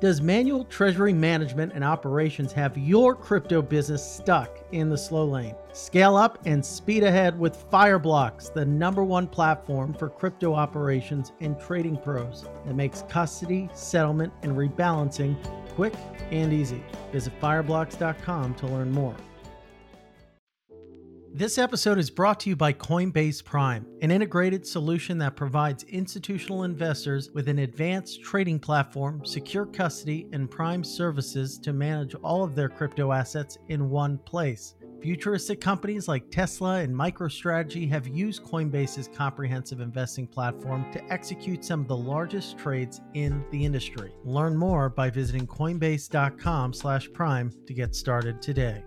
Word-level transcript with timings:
Does 0.00 0.22
manual 0.22 0.64
treasury 0.64 1.12
management 1.12 1.72
and 1.74 1.82
operations 1.82 2.52
have 2.52 2.78
your 2.78 3.16
crypto 3.16 3.60
business 3.60 4.08
stuck 4.08 4.60
in 4.70 4.88
the 4.88 4.96
slow 4.96 5.24
lane? 5.24 5.56
Scale 5.72 6.14
up 6.14 6.38
and 6.46 6.64
speed 6.64 7.02
ahead 7.02 7.36
with 7.36 7.68
Fireblocks, 7.68 8.52
the 8.52 8.64
number 8.64 9.02
one 9.02 9.26
platform 9.26 9.92
for 9.92 10.08
crypto 10.08 10.54
operations 10.54 11.32
and 11.40 11.58
trading 11.58 11.96
pros 11.96 12.44
that 12.64 12.76
makes 12.76 13.02
custody, 13.08 13.68
settlement, 13.74 14.32
and 14.42 14.52
rebalancing 14.52 15.36
quick 15.74 15.94
and 16.30 16.52
easy. 16.52 16.82
Visit 17.10 17.32
fireblocks.com 17.40 18.54
to 18.54 18.66
learn 18.68 18.92
more. 18.92 19.16
This 21.38 21.56
episode 21.56 21.98
is 21.98 22.10
brought 22.10 22.40
to 22.40 22.50
you 22.50 22.56
by 22.56 22.72
Coinbase 22.72 23.44
Prime, 23.44 23.86
an 24.02 24.10
integrated 24.10 24.66
solution 24.66 25.18
that 25.18 25.36
provides 25.36 25.84
institutional 25.84 26.64
investors 26.64 27.30
with 27.30 27.48
an 27.48 27.60
advanced 27.60 28.24
trading 28.24 28.58
platform, 28.58 29.24
secure 29.24 29.64
custody, 29.64 30.26
and 30.32 30.50
prime 30.50 30.82
services 30.82 31.56
to 31.60 31.72
manage 31.72 32.16
all 32.24 32.42
of 32.42 32.56
their 32.56 32.68
crypto 32.68 33.12
assets 33.12 33.56
in 33.68 33.88
one 33.88 34.18
place. 34.18 34.74
Futuristic 35.00 35.60
companies 35.60 36.08
like 36.08 36.28
Tesla 36.28 36.80
and 36.80 36.92
MicroStrategy 36.92 37.88
have 37.88 38.08
used 38.08 38.42
Coinbase's 38.42 39.06
comprehensive 39.06 39.78
investing 39.78 40.26
platform 40.26 40.92
to 40.92 41.00
execute 41.04 41.64
some 41.64 41.82
of 41.82 41.86
the 41.86 41.96
largest 41.96 42.58
trades 42.58 43.00
in 43.14 43.44
the 43.52 43.64
industry. 43.64 44.12
Learn 44.24 44.56
more 44.56 44.88
by 44.88 45.08
visiting 45.08 45.46
coinbase.com/prime 45.46 47.52
to 47.64 47.72
get 47.72 47.94
started 47.94 48.42
today. 48.42 48.82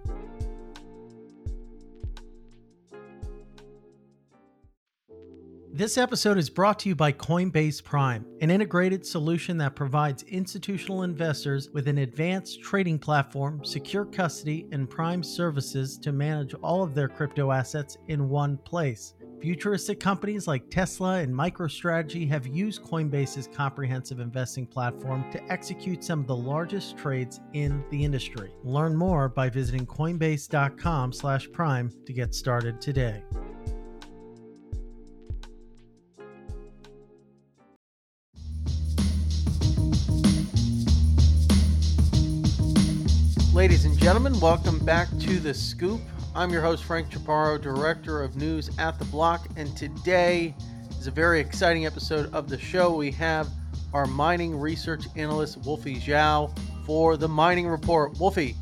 This 5.81 5.97
episode 5.97 6.37
is 6.37 6.47
brought 6.47 6.77
to 6.81 6.89
you 6.89 6.95
by 6.95 7.11
Coinbase 7.11 7.83
Prime, 7.83 8.23
an 8.41 8.51
integrated 8.51 9.03
solution 9.03 9.57
that 9.57 9.75
provides 9.75 10.21
institutional 10.21 11.01
investors 11.01 11.71
with 11.73 11.87
an 11.87 11.97
advanced 11.97 12.61
trading 12.61 12.99
platform, 12.99 13.65
secure 13.65 14.05
custody, 14.05 14.67
and 14.71 14.87
prime 14.87 15.23
services 15.23 15.97
to 15.97 16.11
manage 16.11 16.53
all 16.61 16.83
of 16.83 16.93
their 16.93 17.07
crypto 17.07 17.51
assets 17.51 17.97
in 18.09 18.29
one 18.29 18.57
place. 18.57 19.15
Futuristic 19.41 19.99
companies 19.99 20.47
like 20.47 20.69
Tesla 20.69 21.17
and 21.17 21.33
MicroStrategy 21.33 22.29
have 22.29 22.45
used 22.45 22.83
Coinbase's 22.83 23.47
comprehensive 23.47 24.19
investing 24.19 24.67
platform 24.67 25.25
to 25.31 25.43
execute 25.51 26.03
some 26.03 26.19
of 26.19 26.27
the 26.27 26.35
largest 26.35 26.95
trades 26.95 27.39
in 27.53 27.83
the 27.89 28.05
industry. 28.05 28.51
Learn 28.63 28.95
more 28.95 29.29
by 29.29 29.49
visiting 29.49 29.87
coinbase.com/prime 29.87 31.91
to 32.05 32.13
get 32.13 32.35
started 32.35 32.79
today. 32.79 33.23
Ladies 43.61 43.85
and 43.85 43.95
gentlemen, 43.95 44.39
welcome 44.39 44.79
back 44.79 45.07
to 45.19 45.39
The 45.39 45.53
Scoop. 45.53 46.01
I'm 46.33 46.49
your 46.49 46.63
host, 46.63 46.83
Frank 46.83 47.11
Chaparro, 47.11 47.61
Director 47.61 48.23
of 48.23 48.35
News 48.35 48.71
at 48.79 48.97
The 48.97 49.05
Block, 49.05 49.47
and 49.55 49.77
today 49.77 50.55
is 50.97 51.05
a 51.05 51.11
very 51.11 51.39
exciting 51.39 51.85
episode 51.85 52.33
of 52.33 52.49
the 52.49 52.57
show. 52.57 52.91
We 52.95 53.11
have 53.11 53.47
our 53.93 54.07
mining 54.07 54.59
research 54.59 55.05
analyst, 55.15 55.57
Wolfie 55.63 55.97
Zhao, 55.97 56.57
for 56.87 57.17
the 57.17 57.27
Mining 57.27 57.67
Report. 57.67 58.19
Wolfie, 58.19 58.55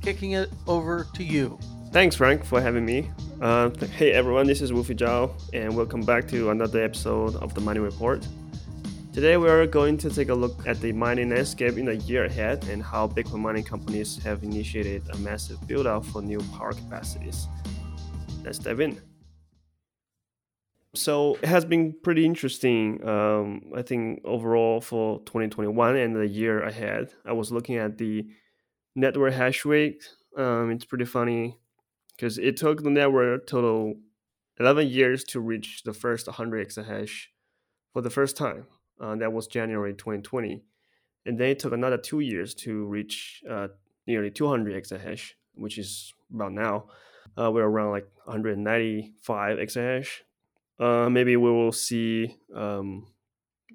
kicking 0.00 0.30
it 0.30 0.50
over 0.66 1.06
to 1.12 1.22
you. 1.22 1.58
Thanks, 1.90 2.16
Frank, 2.16 2.42
for 2.42 2.58
having 2.58 2.86
me. 2.86 3.10
Uh, 3.42 3.68
hey, 3.68 4.12
everyone, 4.12 4.46
this 4.46 4.62
is 4.62 4.72
Wolfie 4.72 4.94
Zhao, 4.94 5.34
and 5.52 5.76
welcome 5.76 6.00
back 6.00 6.26
to 6.28 6.48
another 6.48 6.82
episode 6.82 7.36
of 7.36 7.52
the 7.52 7.60
Mining 7.60 7.82
Report. 7.82 8.26
Today 9.16 9.38
we 9.38 9.48
are 9.48 9.66
going 9.66 9.96
to 9.96 10.10
take 10.10 10.28
a 10.28 10.34
look 10.34 10.66
at 10.66 10.78
the 10.82 10.92
mining 10.92 11.30
landscape 11.30 11.78
in 11.78 11.86
the 11.86 11.96
year 11.96 12.26
ahead 12.26 12.68
and 12.68 12.82
how 12.82 13.08
Bitcoin 13.08 13.38
mining 13.38 13.64
companies 13.64 14.22
have 14.22 14.42
initiated 14.42 15.08
a 15.10 15.16
massive 15.16 15.66
build 15.66 15.86
out 15.86 16.04
for 16.04 16.20
new 16.20 16.38
power 16.52 16.74
capacities. 16.74 17.48
Let's 18.44 18.58
dive 18.58 18.80
in. 18.80 19.00
So 20.94 21.36
it 21.36 21.46
has 21.46 21.64
been 21.64 21.94
pretty 22.02 22.26
interesting, 22.26 23.02
um, 23.08 23.62
I 23.74 23.80
think, 23.80 24.20
overall 24.22 24.82
for 24.82 25.20
2021 25.20 25.96
and 25.96 26.14
the 26.14 26.28
year 26.28 26.60
ahead. 26.60 27.08
I 27.24 27.32
was 27.32 27.50
looking 27.50 27.76
at 27.76 27.96
the 27.96 28.26
network 28.94 29.32
hash 29.32 29.64
rate. 29.64 30.10
Um, 30.36 30.70
it's 30.70 30.84
pretty 30.84 31.06
funny 31.06 31.56
because 32.14 32.36
it 32.36 32.58
took 32.58 32.82
the 32.82 32.90
network 32.90 33.46
total 33.46 33.94
11 34.60 34.88
years 34.88 35.24
to 35.24 35.40
reach 35.40 35.84
the 35.84 35.94
first 35.94 36.26
100 36.26 36.68
exahash 36.68 37.28
for 37.94 38.02
the 38.02 38.10
first 38.10 38.36
time. 38.36 38.66
Uh, 39.00 39.16
that 39.16 39.32
was 39.32 39.46
January 39.46 39.92
2020. 39.92 40.62
And 41.26 41.38
then 41.38 41.48
it 41.48 41.58
took 41.58 41.72
another 41.72 41.98
two 41.98 42.20
years 42.20 42.54
to 42.54 42.86
reach 42.86 43.42
uh, 43.48 43.68
nearly 44.06 44.30
200 44.30 44.82
exahash, 44.82 45.32
which 45.54 45.78
is 45.78 46.12
about 46.32 46.52
now. 46.52 46.86
Uh, 47.36 47.50
we're 47.50 47.64
around 47.64 47.90
like 47.90 48.08
195 48.24 49.58
exahash. 49.58 50.08
Uh, 50.78 51.08
maybe 51.10 51.36
we 51.36 51.50
will 51.50 51.72
see 51.72 52.36
um, 52.54 53.06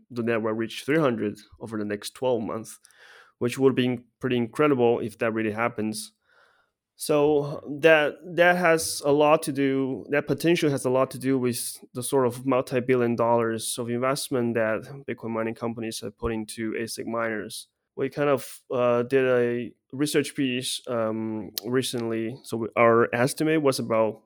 the 0.09 0.23
network 0.23 0.57
reach 0.57 0.83
300 0.85 1.37
over 1.59 1.77
the 1.77 1.85
next 1.85 2.13
12 2.15 2.41
months, 2.41 2.79
which 3.39 3.57
would 3.57 3.75
be 3.75 3.99
pretty 4.19 4.37
incredible 4.37 4.99
if 4.99 5.17
that 5.17 5.33
really 5.33 5.51
happens. 5.51 6.13
So 7.01 7.63
that 7.81 8.17
that 8.35 8.57
has 8.57 9.01
a 9.03 9.11
lot 9.11 9.41
to 9.43 9.51
do. 9.51 10.05
That 10.09 10.27
potential 10.27 10.69
has 10.69 10.85
a 10.85 10.91
lot 10.91 11.09
to 11.11 11.17
do 11.17 11.35
with 11.39 11.83
the 11.95 12.03
sort 12.03 12.27
of 12.27 12.45
multi-billion 12.45 13.15
dollars 13.15 13.75
of 13.79 13.89
investment 13.89 14.53
that 14.53 14.83
Bitcoin 15.09 15.31
mining 15.31 15.55
companies 15.55 16.01
have 16.01 16.15
put 16.15 16.31
into 16.31 16.73
ASIC 16.73 17.07
miners. 17.07 17.65
We 17.95 18.09
kind 18.09 18.29
of 18.29 18.61
uh, 18.71 19.01
did 19.01 19.25
a 19.25 19.71
research 19.91 20.35
piece 20.35 20.79
um, 20.85 21.49
recently. 21.65 22.37
So 22.43 22.57
we, 22.57 22.67
our 22.75 23.09
estimate 23.15 23.63
was 23.63 23.79
about 23.79 24.21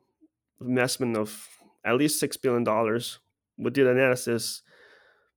investment 0.60 1.16
of 1.16 1.48
at 1.86 1.96
least 1.96 2.20
six 2.20 2.36
billion 2.36 2.66
dollars. 2.66 3.20
We 3.58 3.72
did 3.72 3.88
analysis 3.88 4.64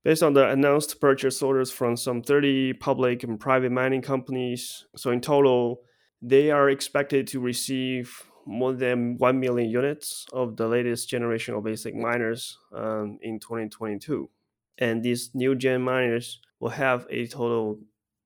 based 0.03 0.23
on 0.23 0.33
the 0.33 0.49
announced 0.49 0.99
purchase 0.99 1.41
orders 1.41 1.71
from 1.71 1.95
some 1.95 2.21
30 2.21 2.73
public 2.73 3.23
and 3.23 3.39
private 3.39 3.71
mining 3.71 4.01
companies. 4.01 4.87
So 4.97 5.11
in 5.11 5.21
total 5.21 5.83
they 6.21 6.51
are 6.51 6.69
expected 6.69 7.27
to 7.27 7.39
receive 7.39 8.23
more 8.45 8.73
than 8.73 9.17
1 9.17 9.39
million 9.39 9.69
units 9.69 10.25
of 10.33 10.57
the 10.57 10.67
latest 10.67 11.09
generation 11.09 11.53
of 11.53 11.63
ASIC 11.63 11.93
miners 11.93 12.57
um, 12.73 13.19
in 13.21 13.39
2022. 13.39 14.29
And 14.77 15.03
these 15.03 15.31
new 15.33 15.55
gen 15.55 15.81
miners 15.81 16.39
will 16.59 16.69
have 16.69 17.05
a 17.09 17.27
total 17.27 17.79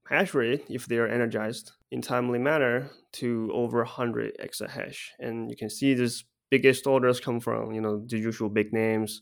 hash 0.07 0.33
rate, 0.33 0.65
if 0.69 0.85
they 0.85 0.97
are 0.97 1.07
energized 1.07 1.71
in 1.91 2.01
timely 2.01 2.39
manner, 2.39 2.89
to 3.13 3.49
over 3.53 3.79
100 3.79 4.37
exahash. 4.39 5.09
And 5.19 5.49
you 5.49 5.57
can 5.57 5.69
see 5.69 5.93
these 5.93 6.23
biggest 6.49 6.87
orders 6.87 7.19
come 7.19 7.39
from, 7.39 7.71
you 7.71 7.81
know, 7.81 8.03
the 8.07 8.17
usual 8.17 8.49
big 8.49 8.73
names, 8.73 9.19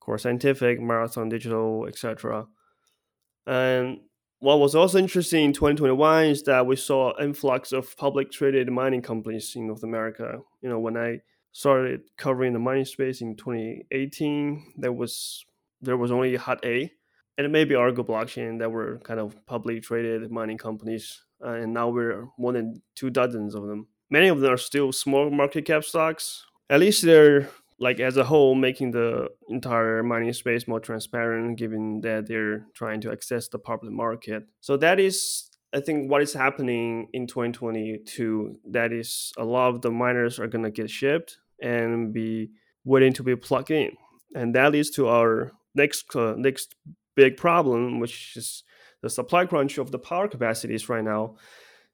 Core 0.00 0.18
Scientific, 0.18 0.80
Marathon 0.80 1.28
Digital, 1.28 1.86
etc. 1.86 2.46
And 3.46 4.00
what 4.42 4.58
was 4.58 4.74
also 4.74 4.98
interesting 4.98 5.44
in 5.44 5.52
2021 5.52 6.24
is 6.24 6.42
that 6.42 6.66
we 6.66 6.74
saw 6.74 7.12
influx 7.20 7.70
of 7.70 7.96
public 7.96 8.32
traded 8.32 8.68
mining 8.72 9.00
companies 9.00 9.54
in 9.54 9.68
North 9.68 9.84
America. 9.84 10.40
You 10.60 10.68
know, 10.68 10.80
when 10.80 10.96
I 10.96 11.20
started 11.52 12.00
covering 12.16 12.52
the 12.52 12.58
mining 12.58 12.84
space 12.84 13.20
in 13.20 13.36
2018, 13.36 14.74
there 14.78 14.92
was 14.92 15.46
there 15.80 15.96
was 15.96 16.10
only 16.10 16.34
Hut 16.34 16.58
8 16.64 16.90
and 17.38 17.52
maybe 17.52 17.76
Argo 17.76 18.02
blockchain 18.02 18.58
that 18.58 18.72
were 18.72 18.98
kind 19.04 19.20
of 19.20 19.36
publicly 19.46 19.80
traded 19.80 20.28
mining 20.32 20.58
companies, 20.58 21.22
uh, 21.44 21.50
and 21.50 21.72
now 21.72 21.88
we're 21.90 22.26
more 22.36 22.52
than 22.52 22.82
two 22.96 23.10
dozens 23.10 23.54
of 23.54 23.68
them. 23.68 23.86
Many 24.10 24.26
of 24.26 24.40
them 24.40 24.52
are 24.52 24.56
still 24.56 24.90
small 24.90 25.30
market 25.30 25.66
cap 25.66 25.84
stocks. 25.84 26.44
At 26.68 26.80
least 26.80 27.04
they're 27.04 27.48
like 27.82 27.98
as 27.98 28.16
a 28.16 28.22
whole 28.22 28.54
making 28.54 28.92
the 28.92 29.28
entire 29.48 30.04
mining 30.04 30.32
space 30.32 30.68
more 30.68 30.78
transparent 30.78 31.58
given 31.58 32.00
that 32.00 32.28
they're 32.28 32.64
trying 32.74 33.00
to 33.00 33.10
access 33.10 33.48
the 33.48 33.58
public 33.58 33.92
market. 33.92 34.44
So 34.60 34.76
that 34.78 35.00
is 35.00 35.48
i 35.74 35.80
think 35.80 36.10
what 36.10 36.22
is 36.22 36.34
happening 36.34 37.08
in 37.14 37.26
2022 37.26 38.58
that 38.70 38.92
is 38.92 39.32
a 39.38 39.44
lot 39.44 39.68
of 39.70 39.80
the 39.80 39.90
miners 39.90 40.38
are 40.38 40.46
going 40.46 40.62
to 40.64 40.70
get 40.70 40.90
shipped 40.90 41.38
and 41.62 42.12
be 42.12 42.50
waiting 42.84 43.12
to 43.14 43.22
be 43.22 43.34
plugged 43.36 43.70
in. 43.70 43.90
And 44.34 44.54
that 44.54 44.72
leads 44.72 44.90
to 44.90 45.08
our 45.08 45.52
next 45.74 46.14
uh, 46.14 46.34
next 46.36 46.76
big 47.16 47.36
problem 47.36 47.98
which 48.00 48.36
is 48.36 48.62
the 49.02 49.10
supply 49.10 49.44
crunch 49.46 49.78
of 49.78 49.90
the 49.90 49.98
power 49.98 50.28
capacities 50.28 50.88
right 50.88 51.04
now. 51.04 51.34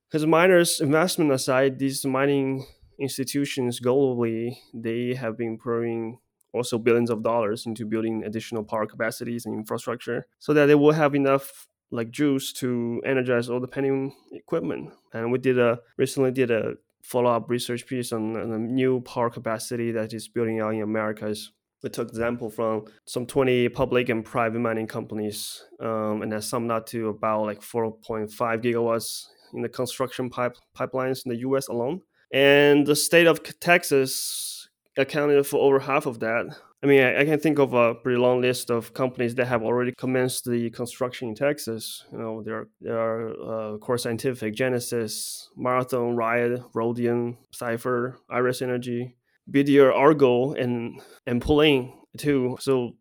Because 0.07 0.27
miners 0.27 0.81
investment 0.81 1.33
aside 1.33 1.79
these 1.79 2.05
mining 2.05 2.67
institutions 2.99 3.81
globally 3.81 4.57
they 4.75 5.15
have 5.15 5.37
been 5.37 5.59
pouring 5.59 6.19
also 6.53 6.79
billions 6.79 7.11
of 7.11 7.23
dollars 7.23 7.67
into 7.67 7.85
building 7.85 8.25
additional 8.25 8.65
power 8.65 8.87
capacities 8.87 9.47
and 9.47 9.55
infrastructure 9.55 10.27
so 10.39 10.53
that 10.53 10.67
they 10.67 10.75
will 10.75 10.93
have 10.93 11.15
enough 11.15 11.69
like 11.91 12.11
juice 12.11 12.53
to 12.53 13.01
energize 13.05 13.49
all 13.49 13.61
the 13.61 13.69
pending 13.69 14.15
equipment 14.33 14.93
and 15.13 15.31
we 15.33 15.39
did 15.39 15.59
a 15.59 15.79
recently 15.97 16.31
did 16.31 16.51
a 16.51 16.75
follow-up 17.03 17.49
research 17.49 17.87
piece 17.87 18.13
on, 18.13 18.37
on 18.37 18.75
new 18.75 19.01
power 19.01 19.31
capacity 19.31 19.93
that 19.93 20.13
is 20.13 20.29
building 20.29 20.61
out 20.61 20.75
in 20.75 20.83
america 20.83 21.35
we 21.83 21.91
took 21.91 22.09
example 22.09 22.51
from 22.51 22.87
some 23.05 23.27
20 23.27 23.69
public 23.69 24.09
and 24.09 24.25
private 24.25 24.59
mining 24.59 24.87
companies, 24.87 25.65
um, 25.81 26.23
and 26.23 26.33
that 26.33 26.43
summed 26.43 26.71
up 26.71 26.87
to 26.87 27.09
about 27.09 27.43
like 27.43 27.61
4.5 27.61 28.29
gigawatts 28.31 29.27
in 29.55 29.63
the 29.63 29.69
construction 29.69 30.29
pipe 30.29 30.57
pipelines 30.77 31.25
in 31.25 31.31
the 31.31 31.39
U.S. 31.39 31.69
alone. 31.69 32.01
And 32.33 32.87
the 32.87 32.97
state 32.97 33.27
of 33.27 33.43
Texas 33.61 34.69
accounted 34.97 35.47
for 35.47 35.61
over 35.61 35.79
half 35.79 36.07
of 36.07 36.21
that. 36.21 36.57
I 36.83 36.87
mean, 36.87 37.03
I, 37.03 37.21
I, 37.21 37.25
can 37.25 37.41
think 37.41 37.59
of 37.59 37.73
a 37.73 37.95
pretty 37.95 38.19
long 38.19 38.41
list 38.41 38.71
of 38.71 38.95
companies 38.95 39.35
that 39.35 39.47
have 39.47 39.63
already 39.63 39.93
commenced 39.99 40.45
the 40.45 40.71
construction 40.71 41.29
in 41.29 41.35
Texas. 41.35 42.05
You 42.13 42.19
know, 42.19 42.43
there, 42.43 42.69
there 42.81 42.99
are 42.99 43.75
uh, 43.75 43.79
Core 43.79 43.99
Scientific, 43.99 44.55
Genesis, 44.55 45.49
Marathon, 45.57 46.15
Riot, 46.15 46.63
Rhodium, 46.75 47.39
Cipher, 47.51 48.19
Iris 48.31 48.63
Energy, 48.63 49.17
BDR, 49.51 49.93
Argo, 49.93 50.53
and 50.53 51.01
and 51.27 51.43
Pulling 51.43 51.95
too. 52.17 52.57
So 52.61 52.93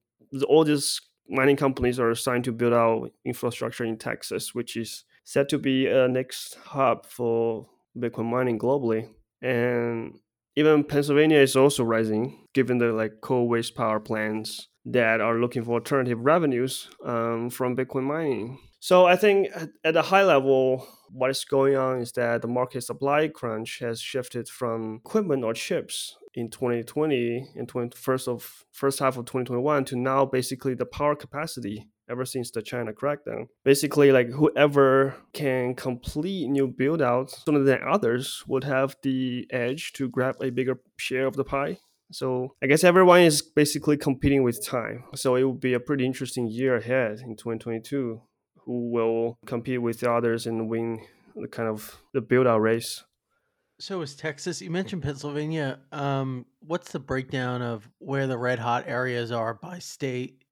all 0.47 0.63
these 0.63 0.99
mining 1.29 1.55
companies 1.57 1.99
are 1.99 2.09
assigned 2.09 2.45
to 2.45 2.51
build 2.51 2.73
out 2.73 3.11
infrastructure 3.25 3.83
in 3.83 3.97
Texas, 3.97 4.55
which 4.55 4.75
is 4.75 5.03
said 5.23 5.49
to 5.49 5.59
be 5.59 5.87
a 5.87 6.07
next 6.07 6.55
hub 6.55 7.05
for 7.05 7.67
Bitcoin 7.97 8.25
mining 8.25 8.57
globally. 8.57 9.09
And 9.41 10.19
even 10.55 10.83
Pennsylvania 10.83 11.39
is 11.39 11.55
also 11.55 11.83
rising, 11.83 12.45
given 12.53 12.79
the 12.79 12.91
like 12.91 13.21
coal 13.21 13.47
waste 13.47 13.75
power 13.75 13.99
plants 13.99 14.67
that 14.85 15.21
are 15.21 15.35
looking 15.39 15.63
for 15.63 15.73
alternative 15.73 16.19
revenues 16.19 16.89
um, 17.05 17.49
from 17.49 17.75
Bitcoin 17.75 18.03
mining. 18.03 18.59
So 18.79 19.05
I 19.05 19.15
think 19.15 19.49
at 19.83 19.95
a 19.95 20.01
high 20.01 20.23
level, 20.23 20.87
what 21.09 21.29
is 21.29 21.43
going 21.43 21.75
on 21.75 21.99
is 21.99 22.11
that 22.13 22.41
the 22.41 22.47
market 22.47 22.81
supply 22.81 23.27
crunch 23.27 23.79
has 23.79 23.99
shifted 23.99 24.47
from 24.47 25.01
equipment 25.05 25.43
or 25.43 25.53
chips 25.53 26.15
in 26.33 26.49
2020 26.49 27.49
and 27.55 27.67
20, 27.67 27.97
first 27.97 28.27
of 28.27 28.65
first 28.71 28.99
half 28.99 29.17
of 29.17 29.25
2021 29.25 29.85
to 29.85 29.95
now 29.95 30.25
basically 30.25 30.73
the 30.73 30.85
power 30.85 31.15
capacity 31.15 31.87
ever 32.09 32.25
since 32.25 32.51
the 32.51 32.61
China 32.61 32.93
crackdown. 32.93 33.47
Basically, 33.63 34.11
like 34.11 34.29
whoever 34.29 35.15
can 35.33 35.75
complete 35.75 36.47
new 36.49 36.67
build 36.67 37.01
outs 37.01 37.43
sooner 37.45 37.63
than 37.63 37.79
others 37.87 38.43
would 38.47 38.63
have 38.63 38.95
the 39.03 39.47
edge 39.51 39.93
to 39.93 40.09
grab 40.09 40.35
a 40.41 40.49
bigger 40.49 40.79
share 40.97 41.27
of 41.27 41.35
the 41.35 41.43
pie. 41.43 41.77
So 42.11 42.55
I 42.63 42.67
guess 42.67 42.83
everyone 42.83 43.21
is 43.21 43.41
basically 43.41 43.97
competing 43.97 44.43
with 44.43 44.65
time. 44.65 45.03
So 45.15 45.35
it 45.35 45.43
will 45.43 45.53
be 45.53 45.73
a 45.73 45.79
pretty 45.79 46.05
interesting 46.05 46.47
year 46.47 46.77
ahead 46.77 47.19
in 47.19 47.35
2022. 47.35 48.21
Who 48.65 48.91
will 48.91 49.37
compete 49.45 49.81
with 49.81 50.01
the 50.01 50.11
others 50.11 50.45
and 50.45 50.69
win 50.69 50.99
the 51.35 51.47
kind 51.47 51.69
of 51.69 52.01
the 52.13 52.21
build 52.21 52.47
out 52.47 52.59
race? 52.59 53.03
So 53.79 54.01
is 54.01 54.15
Texas? 54.15 54.61
You 54.61 54.71
mentioned 54.71 55.03
Pennsylvania. 55.03 55.79
Um, 55.91 56.45
what's 56.59 56.91
the 56.91 56.99
breakdown 56.99 57.61
of 57.61 57.87
where 57.99 58.25
the 58.25 58.37
red 58.37 58.59
hot 58.59 58.85
areas 58.87 59.31
are 59.31 59.53
by 59.53 59.79
state? 59.79 60.43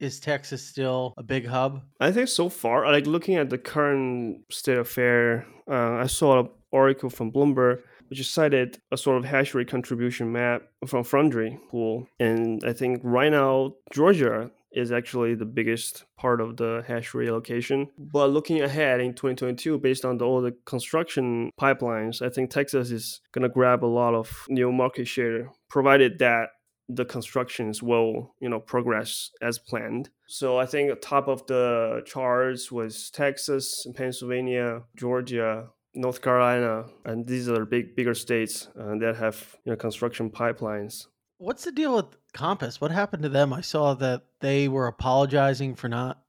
Is 0.00 0.20
Texas 0.20 0.64
still 0.64 1.14
a 1.16 1.22
big 1.22 1.46
hub? 1.46 1.82
I 2.00 2.12
think 2.12 2.28
so 2.28 2.48
far, 2.48 2.86
like 2.90 3.06
looking 3.06 3.36
at 3.36 3.50
the 3.50 3.58
current 3.58 4.42
state 4.50 4.78
of 4.78 4.86
affair, 4.86 5.46
uh, 5.68 5.96
I 5.96 6.06
saw 6.06 6.40
an 6.40 6.48
article 6.72 7.10
from 7.10 7.32
Bloomberg 7.32 7.80
which 8.08 8.26
cited 8.28 8.78
a 8.90 8.96
sort 8.96 9.18
of 9.18 9.24
hash 9.24 9.54
rate 9.54 9.68
contribution 9.68 10.32
map 10.32 10.62
from 10.86 11.04
Foundry 11.04 11.58
pool. 11.70 12.08
And 12.18 12.62
I 12.64 12.72
think 12.72 13.00
right 13.02 13.30
now, 13.30 13.74
Georgia 13.92 14.50
is 14.72 14.92
actually 14.92 15.34
the 15.34 15.46
biggest 15.46 16.04
part 16.16 16.40
of 16.40 16.56
the 16.56 16.84
hash 16.86 17.14
rate 17.14 17.28
allocation. 17.28 17.88
But 17.98 18.30
looking 18.30 18.60
ahead 18.62 19.00
in 19.00 19.14
2022, 19.14 19.78
based 19.78 20.04
on 20.04 20.18
the, 20.18 20.24
all 20.24 20.42
the 20.42 20.54
construction 20.66 21.50
pipelines, 21.60 22.20
I 22.20 22.28
think 22.28 22.50
Texas 22.50 22.90
is 22.90 23.20
going 23.32 23.42
to 23.42 23.48
grab 23.48 23.84
a 23.84 23.86
lot 23.86 24.14
of 24.14 24.44
new 24.48 24.70
market 24.70 25.06
share, 25.06 25.50
provided 25.68 26.18
that 26.18 26.50
the 26.88 27.04
constructions 27.04 27.82
will 27.82 28.34
you 28.40 28.48
know 28.48 28.60
progress 28.60 29.30
as 29.42 29.58
planned 29.58 30.08
so 30.26 30.58
i 30.58 30.66
think 30.66 30.90
top 31.00 31.28
of 31.28 31.46
the 31.46 32.02
charts 32.06 32.72
was 32.72 33.10
texas 33.10 33.86
pennsylvania 33.94 34.82
georgia 34.96 35.68
North 35.94 36.22
Carolina, 36.22 36.84
and 37.04 37.26
these 37.26 37.48
are 37.48 37.64
big, 37.64 37.96
bigger 37.96 38.14
states 38.14 38.68
uh, 38.78 38.96
that 38.98 39.16
have 39.16 39.56
you 39.64 39.72
know 39.72 39.76
construction 39.76 40.30
pipelines. 40.30 41.06
What's 41.38 41.64
the 41.64 41.72
deal 41.72 41.94
with 41.94 42.06
Compass? 42.32 42.80
What 42.80 42.90
happened 42.90 43.22
to 43.24 43.28
them? 43.28 43.52
I 43.52 43.60
saw 43.60 43.94
that 43.94 44.22
they 44.40 44.68
were 44.68 44.86
apologizing 44.86 45.74
for 45.74 45.88
not 45.88 46.22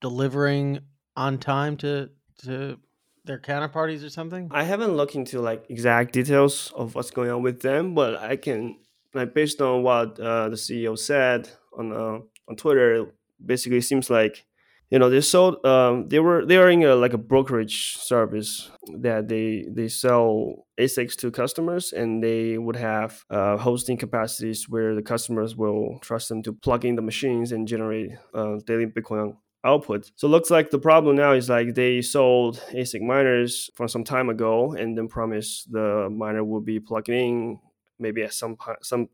delivering 0.00 0.80
on 1.16 1.38
time 1.38 1.76
to 1.78 2.10
to 2.44 2.78
their 3.24 3.38
counterparties 3.38 4.04
or 4.04 4.10
something. 4.10 4.48
I 4.52 4.64
haven't 4.64 4.96
looked 4.96 5.14
into 5.14 5.40
like 5.40 5.64
exact 5.68 6.12
details 6.12 6.72
of 6.76 6.94
what's 6.94 7.10
going 7.10 7.30
on 7.30 7.42
with 7.42 7.60
them, 7.60 7.94
but 7.94 8.16
I 8.16 8.36
can 8.36 8.78
like 9.14 9.34
based 9.34 9.60
on 9.60 9.82
what 9.82 10.18
uh, 10.20 10.48
the 10.48 10.56
CEO 10.56 10.98
said 10.98 11.48
on 11.76 11.92
uh, 11.92 12.18
on 12.48 12.56
Twitter, 12.56 13.06
basically 13.44 13.80
seems 13.80 14.10
like 14.10 14.44
you 14.90 14.98
know 14.98 15.10
they 15.10 15.20
sold 15.20 15.64
um, 15.64 16.08
they 16.08 16.20
were 16.20 16.46
they 16.46 16.56
are 16.56 16.70
in 16.70 16.82
a, 16.82 16.94
like 16.94 17.12
a 17.12 17.18
brokerage 17.18 17.96
service 17.96 18.70
that 18.98 19.28
they 19.28 19.66
they 19.68 19.88
sell 19.88 20.66
asics 20.78 21.16
to 21.16 21.30
customers 21.30 21.92
and 21.92 22.22
they 22.22 22.58
would 22.58 22.76
have 22.76 23.24
uh, 23.30 23.56
hosting 23.56 23.96
capacities 23.96 24.68
where 24.68 24.94
the 24.94 25.02
customers 25.02 25.56
will 25.56 25.98
trust 26.00 26.28
them 26.28 26.42
to 26.42 26.52
plug 26.52 26.84
in 26.84 26.96
the 26.96 27.02
machines 27.02 27.52
and 27.52 27.66
generate 27.66 28.12
uh, 28.34 28.56
daily 28.66 28.86
bitcoin 28.86 29.36
output. 29.64 30.10
So 30.14 30.28
it 30.28 30.30
looks 30.30 30.50
like 30.50 30.70
the 30.70 30.78
problem 30.78 31.16
now 31.16 31.32
is 31.32 31.48
like 31.48 31.74
they 31.74 32.00
sold 32.00 32.62
asic 32.72 33.00
miners 33.00 33.68
from 33.74 33.88
some 33.88 34.04
time 34.04 34.28
ago 34.28 34.72
and 34.72 34.96
then 34.96 35.08
promised 35.08 35.72
the 35.72 36.08
miner 36.10 36.44
will 36.44 36.60
be 36.60 36.78
plugging 36.78 37.16
in 37.16 37.58
maybe 37.98 38.22
at 38.22 38.32
some 38.32 38.56
some 38.82 39.08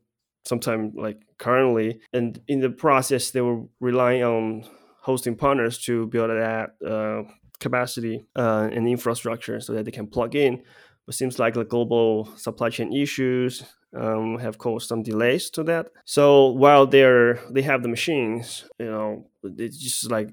sometime 0.45 0.91
like 0.95 1.21
currently 1.37 2.01
and 2.11 2.41
in 2.49 2.59
the 2.59 2.69
process 2.69 3.31
they 3.31 3.39
were 3.39 3.61
relying 3.79 4.23
on 4.23 4.65
hosting 5.03 5.35
partners 5.35 5.77
to 5.77 6.07
build 6.07 6.29
that 6.29 6.75
uh, 6.85 7.23
capacity 7.59 8.25
uh, 8.35 8.69
and 8.71 8.87
infrastructure 8.87 9.59
so 9.59 9.73
that 9.73 9.85
they 9.85 9.91
can 9.91 10.07
plug 10.07 10.35
in. 10.35 10.63
But 11.05 11.15
seems 11.15 11.39
like 11.39 11.53
the 11.53 11.65
global 11.65 12.29
supply 12.37 12.69
chain 12.69 12.93
issues 12.93 13.63
um, 13.93 14.39
have 14.39 14.57
caused 14.57 14.87
some 14.87 15.03
delays 15.03 15.49
to 15.51 15.63
that. 15.63 15.87
So 16.05 16.47
while 16.47 16.87
they're 16.87 17.39
they 17.51 17.61
have 17.63 17.83
the 17.83 17.89
machines, 17.89 18.65
you 18.79 18.85
know, 18.85 19.27
it's 19.43 19.77
just 19.77 20.09
like 20.09 20.29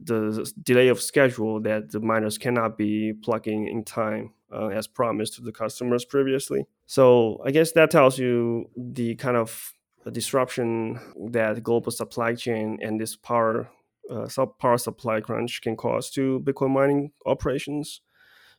the 0.00 0.50
delay 0.62 0.88
of 0.88 1.02
schedule 1.02 1.60
that 1.60 1.90
the 1.90 2.00
miners 2.00 2.38
cannot 2.38 2.78
be 2.78 3.12
plugging 3.12 3.68
in 3.68 3.84
time 3.84 4.32
uh, 4.50 4.68
as 4.68 4.86
promised 4.86 5.34
to 5.34 5.42
the 5.42 5.52
customers 5.52 6.06
previously. 6.06 6.66
So 6.86 7.40
I 7.44 7.50
guess 7.50 7.72
that 7.72 7.90
tells 7.90 8.18
you 8.18 8.70
the 8.76 9.14
kind 9.16 9.36
of 9.36 9.74
disruption 10.12 11.00
that 11.30 11.62
global 11.62 11.90
supply 11.90 12.34
chain 12.34 12.78
and 12.82 13.00
this 13.00 13.16
power 13.16 13.70
uh, 14.10 14.28
power 14.58 14.76
supply 14.76 15.20
crunch 15.20 15.62
can 15.62 15.76
cause 15.76 16.10
to 16.10 16.40
Bitcoin 16.40 16.70
mining 16.70 17.10
operations. 17.24 18.02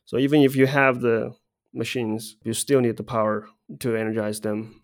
So 0.04 0.18
even 0.18 0.42
if 0.42 0.56
you 0.56 0.66
have 0.66 1.00
the 1.00 1.34
machines, 1.72 2.36
you 2.42 2.52
still 2.52 2.80
need 2.80 2.96
the 2.96 3.04
power 3.04 3.48
to 3.80 3.94
energize 3.94 4.40
them. 4.40 4.82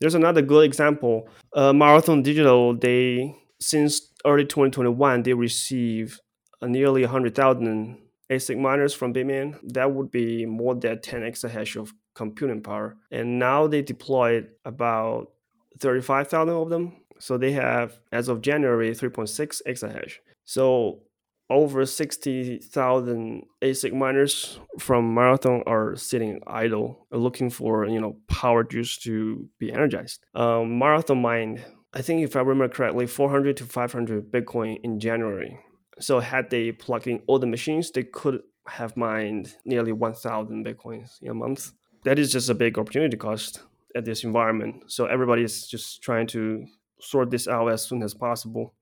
There's 0.00 0.14
another 0.14 0.42
good 0.42 0.64
example. 0.64 1.28
Uh, 1.52 1.72
Marathon 1.72 2.22
Digital, 2.22 2.76
they 2.76 3.34
since 3.60 4.12
early 4.24 4.44
2021, 4.44 5.22
they 5.22 5.32
receive 5.32 6.20
nearly 6.62 7.02
100,000 7.02 7.98
ASIC 8.30 8.58
miners 8.58 8.94
from 8.94 9.14
Bitmain. 9.14 9.58
That 9.62 9.92
would 9.92 10.10
be 10.10 10.46
more 10.46 10.74
than 10.74 11.00
10 11.00 11.22
exahash 11.22 11.76
of 11.80 11.92
computing 12.16 12.62
power. 12.62 12.96
And 13.12 13.38
now 13.38 13.68
they 13.68 13.82
deployed 13.82 14.48
about 14.64 15.30
35,000 15.78 16.48
of 16.48 16.70
them 16.70 16.96
so 17.18 17.38
they 17.38 17.52
have, 17.52 17.98
as 18.12 18.28
of 18.28 18.42
January, 18.42 18.90
3.6 18.90 19.62
exahash. 19.66 20.14
So 20.44 21.02
over 21.48 21.86
60,000 21.86 23.46
ASIC 23.62 23.92
miners 23.92 24.58
from 24.78 25.14
Marathon 25.14 25.62
are 25.66 25.96
sitting 25.96 26.40
idle, 26.46 27.06
looking 27.10 27.50
for 27.50 27.86
you 27.86 28.00
know 28.00 28.16
power 28.28 28.64
juice 28.64 28.96
to 28.98 29.48
be 29.58 29.72
energized. 29.72 30.24
Um, 30.34 30.78
Marathon 30.78 31.22
mined, 31.22 31.64
I 31.94 32.02
think 32.02 32.22
if 32.22 32.36
I 32.36 32.40
remember 32.40 32.68
correctly, 32.68 33.06
400 33.06 33.56
to 33.58 33.64
500 33.64 34.30
Bitcoin 34.30 34.78
in 34.82 34.98
January. 34.98 35.58
So 35.98 36.20
had 36.20 36.50
they 36.50 36.72
plugged 36.72 37.06
in 37.06 37.22
all 37.26 37.38
the 37.38 37.46
machines, 37.46 37.90
they 37.90 38.02
could 38.02 38.42
have 38.68 38.96
mined 38.96 39.54
nearly 39.64 39.92
1,000 39.92 40.66
Bitcoins 40.66 41.22
in 41.22 41.30
a 41.30 41.34
month. 41.34 41.72
That 42.06 42.20
is 42.20 42.30
just 42.30 42.48
a 42.48 42.54
big 42.54 42.78
opportunity 42.78 43.16
cost 43.16 43.62
at 43.96 44.04
this 44.04 44.22
environment. 44.22 44.84
So 44.86 45.06
everybody 45.06 45.42
is 45.42 45.66
just 45.66 46.02
trying 46.02 46.28
to 46.28 46.64
sort 47.00 47.32
this 47.32 47.48
out 47.48 47.66
as 47.66 47.84
soon 47.84 48.00
as 48.04 48.14
possible. 48.14 48.74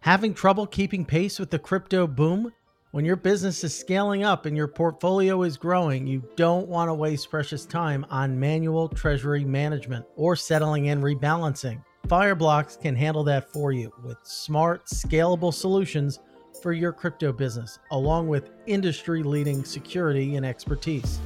Having 0.00 0.34
trouble 0.34 0.66
keeping 0.66 1.04
pace 1.04 1.38
with 1.38 1.50
the 1.50 1.60
crypto 1.60 2.08
boom? 2.08 2.52
When 2.90 3.04
your 3.04 3.14
business 3.14 3.62
is 3.62 3.72
scaling 3.72 4.24
up 4.24 4.46
and 4.46 4.56
your 4.56 4.66
portfolio 4.66 5.44
is 5.44 5.56
growing, 5.56 6.08
you 6.08 6.24
don't 6.34 6.66
want 6.66 6.88
to 6.88 6.94
waste 6.94 7.30
precious 7.30 7.64
time 7.64 8.04
on 8.10 8.40
manual 8.40 8.88
treasury 8.88 9.44
management 9.44 10.04
or 10.16 10.34
settling 10.34 10.88
and 10.88 11.04
rebalancing. 11.04 11.84
Fireblocks 12.08 12.80
can 12.80 12.96
handle 12.96 13.22
that 13.22 13.48
for 13.52 13.70
you 13.70 13.92
with 14.02 14.18
smart, 14.24 14.86
scalable 14.86 15.54
solutions 15.54 16.18
for 16.64 16.72
your 16.72 16.92
crypto 16.92 17.30
business, 17.30 17.78
along 17.90 18.26
with 18.26 18.48
industry 18.64 19.22
leading 19.22 19.62
security 19.66 20.36
and 20.36 20.46
expertise. 20.46 21.20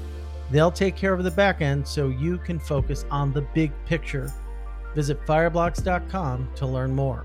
They'll 0.50 0.73
take 0.73 0.97
care 0.97 1.14
of 1.14 1.23
the 1.23 1.30
back 1.30 1.62
end 1.62 1.87
so 1.87 2.09
you 2.09 2.38
can 2.38 2.59
focus 2.59 3.04
on 3.09 3.33
the 3.33 3.42
big 3.54 3.71
picture. 3.87 4.33
Visit 4.97 5.25
fireblocks.com 5.26 6.49
to 6.57 6.66
learn 6.66 6.92
more. 6.92 7.25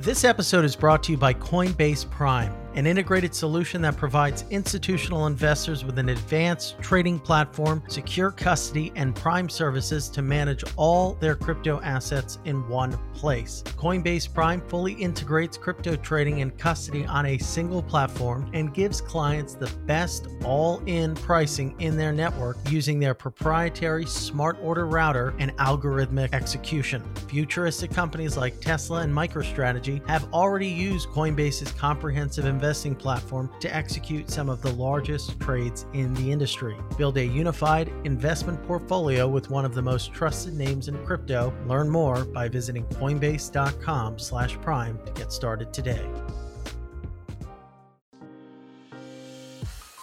This 0.00 0.22
episode 0.22 0.66
is 0.66 0.76
brought 0.76 1.02
to 1.04 1.12
you 1.12 1.16
by 1.16 1.32
Coinbase 1.32 2.10
Prime 2.10 2.52
an 2.74 2.86
integrated 2.86 3.34
solution 3.34 3.82
that 3.82 3.96
provides 3.96 4.44
institutional 4.50 5.26
investors 5.26 5.84
with 5.84 5.98
an 5.98 6.08
advanced 6.08 6.76
trading 6.80 7.18
platform, 7.18 7.82
secure 7.88 8.30
custody, 8.30 8.92
and 8.96 9.14
prime 9.14 9.48
services 9.48 10.08
to 10.08 10.22
manage 10.22 10.64
all 10.76 11.14
their 11.14 11.34
crypto 11.34 11.80
assets 11.82 12.38
in 12.44 12.66
one 12.68 12.98
place. 13.14 13.62
Coinbase 13.76 14.32
Prime 14.32 14.60
fully 14.68 14.94
integrates 14.94 15.56
crypto 15.56 15.96
trading 15.96 16.40
and 16.40 16.56
custody 16.58 17.04
on 17.06 17.26
a 17.26 17.38
single 17.38 17.82
platform 17.82 18.50
and 18.54 18.72
gives 18.72 19.00
clients 19.00 19.54
the 19.54 19.70
best 19.86 20.28
all 20.44 20.82
in 20.86 21.14
pricing 21.14 21.74
in 21.80 21.96
their 21.96 22.12
network 22.12 22.56
using 22.70 22.98
their 22.98 23.14
proprietary 23.14 24.06
smart 24.06 24.56
order 24.62 24.86
router 24.86 25.34
and 25.38 25.56
algorithmic 25.58 26.32
execution. 26.32 27.02
Futuristic 27.28 27.90
companies 27.90 28.36
like 28.36 28.60
Tesla 28.60 29.00
and 29.00 29.12
MicroStrategy 29.12 30.06
have 30.08 30.32
already 30.32 30.68
used 30.68 31.08
Coinbase's 31.08 31.72
comprehensive 31.72 32.44
investing 32.62 32.94
platform 32.94 33.50
to 33.58 33.74
execute 33.74 34.30
some 34.30 34.48
of 34.48 34.62
the 34.62 34.70
largest 34.74 35.40
trades 35.40 35.84
in 35.94 36.14
the 36.14 36.30
industry. 36.30 36.76
Build 36.96 37.18
a 37.18 37.26
unified 37.26 37.92
investment 38.04 38.64
portfolio 38.68 39.26
with 39.26 39.50
one 39.50 39.64
of 39.64 39.74
the 39.74 39.82
most 39.82 40.12
trusted 40.12 40.54
names 40.54 40.86
in 40.86 40.96
crypto. 41.04 41.52
Learn 41.66 41.90
more 41.90 42.24
by 42.24 42.48
visiting 42.48 42.84
coinbase.com/prime 42.84 44.98
to 45.04 45.12
get 45.14 45.32
started 45.32 45.72
today. 45.72 46.08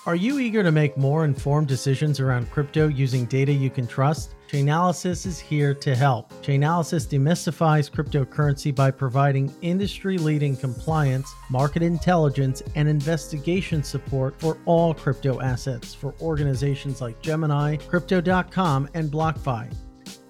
Are 0.06 0.16
you 0.16 0.39
eager 0.39 0.62
to 0.62 0.74
make 0.74 0.98
more 0.98 1.24
informed 1.24 1.70
decisions 1.70 2.20
around 2.20 2.51
crypto 2.51 2.89
using 2.89 3.24
data 3.24 3.54
you 3.54 3.70
can 3.70 3.88
trust? 3.88 4.36
Chainalysis 4.50 5.27
is 5.27 5.39
here 5.39 5.75
to 5.75 5.96
help. 5.96 6.34
Chainalysis 6.41 7.06
demystifies 7.06 7.91
cryptocurrency 7.91 8.74
by 8.74 8.89
providing 8.89 9.53
industry 9.62 10.18
leading 10.18 10.58
compliance, 10.58 11.32
market 11.51 11.84
intelligence, 11.84 12.63
and 12.74 12.89
investigation 12.89 13.84
support 13.84 14.39
for 14.39 14.58
all 14.65 14.96
crypto 14.96 15.39
assets 15.39 15.94
for 15.94 16.15
organizations 16.20 17.00
like 17.00 17.22
Gemini, 17.22 17.75
Crypto.com, 17.75 18.89
and 18.96 19.12
BlockFi. 19.12 19.72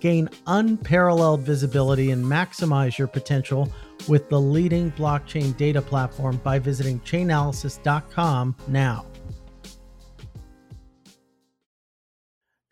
Gain 0.02 0.28
unparalleled 0.48 1.42
visibility 1.42 2.12
and 2.12 2.24
maximize 2.24 2.98
your 2.98 3.08
potential 3.08 3.72
with 4.10 4.28
the 4.28 4.40
leading 4.40 4.92
blockchain 4.92 5.56
data 5.56 5.82
platform 5.82 6.42
by 6.44 6.60
visiting 6.60 7.00
chainalysis.com 7.02 8.54
now. 8.68 9.06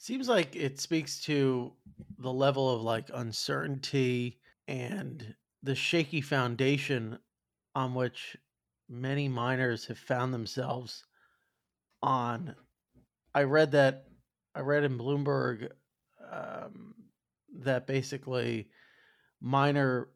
Seems 0.08 0.30
like 0.30 0.56
it 0.56 0.80
speaks 0.80 1.20
to 1.20 1.74
the 2.20 2.32
level 2.32 2.74
of 2.74 2.82
like 2.82 3.10
uncertainty 3.14 4.40
and 4.70 5.36
the 5.64 5.76
shaky 5.76 6.22
foundation 6.22 7.20
on 7.76 7.94
which 7.94 8.38
many 8.88 9.28
miners 9.28 9.86
have 9.86 9.98
found 9.98 10.34
themselves 10.34 11.04
on 12.02 12.56
i 13.36 13.44
read 13.44 13.70
that 13.70 14.06
i 14.56 14.62
read 14.62 14.86
in 14.86 14.98
bloomberg 14.98 15.70
um, 16.32 16.96
that 17.60 17.86
basically 17.86 18.70
miner 19.42 20.08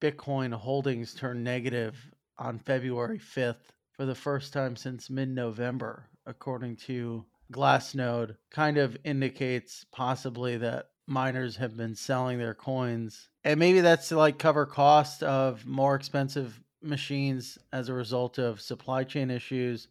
bitcoin 0.00 0.54
holdings 0.54 1.14
turned 1.14 1.42
negative 1.42 1.96
on 2.38 2.60
february 2.60 3.18
5th 3.18 3.72
for 3.90 4.06
the 4.06 4.14
first 4.14 4.52
time 4.52 4.76
since 4.76 5.10
mid-november 5.10 6.08
according 6.26 6.76
to 6.76 7.24
Glassnode 7.50 8.36
kind 8.50 8.78
of 8.78 8.96
indicates 9.04 9.84
possibly 9.92 10.56
that 10.58 10.90
miners 11.06 11.56
have 11.56 11.76
been 11.76 11.94
selling 11.94 12.38
their 12.38 12.54
coins. 12.54 13.28
And 13.44 13.58
maybe 13.58 13.80
that's 13.80 14.08
to 14.08 14.16
like 14.16 14.38
cover 14.38 14.66
cost 14.66 15.22
of 15.22 15.66
more 15.66 15.94
expensive 15.94 16.60
machines 16.82 17.58
as 17.72 17.88
a 17.88 17.94
result 17.94 18.38
of 18.38 18.60
supply 18.60 19.04
chain 19.04 19.30
issues 19.30 19.88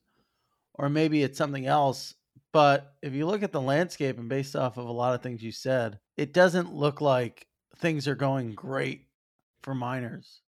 or 0.80 0.90
maybe 0.90 1.22
it's 1.24 1.38
something 1.38 1.68
else. 1.68 2.16
But 2.52 2.94
if 3.04 3.14
you 3.14 3.28
look 3.28 3.44
at 3.44 3.52
the 3.52 3.62
landscape 3.62 4.18
and 4.18 4.30
based 4.30 4.56
off 4.56 4.78
of 4.78 4.88
a 4.88 4.92
lot 4.92 5.14
of 5.14 5.22
things 5.22 5.44
you 5.44 5.52
said, 5.52 6.00
it 6.18 6.34
doesn't 6.34 6.74
look 6.74 7.02
like 7.02 7.46
things 7.78 8.08
are 8.08 8.16
going 8.16 8.56
great 8.56 9.06
for 9.62 9.76
miners. 9.76 10.42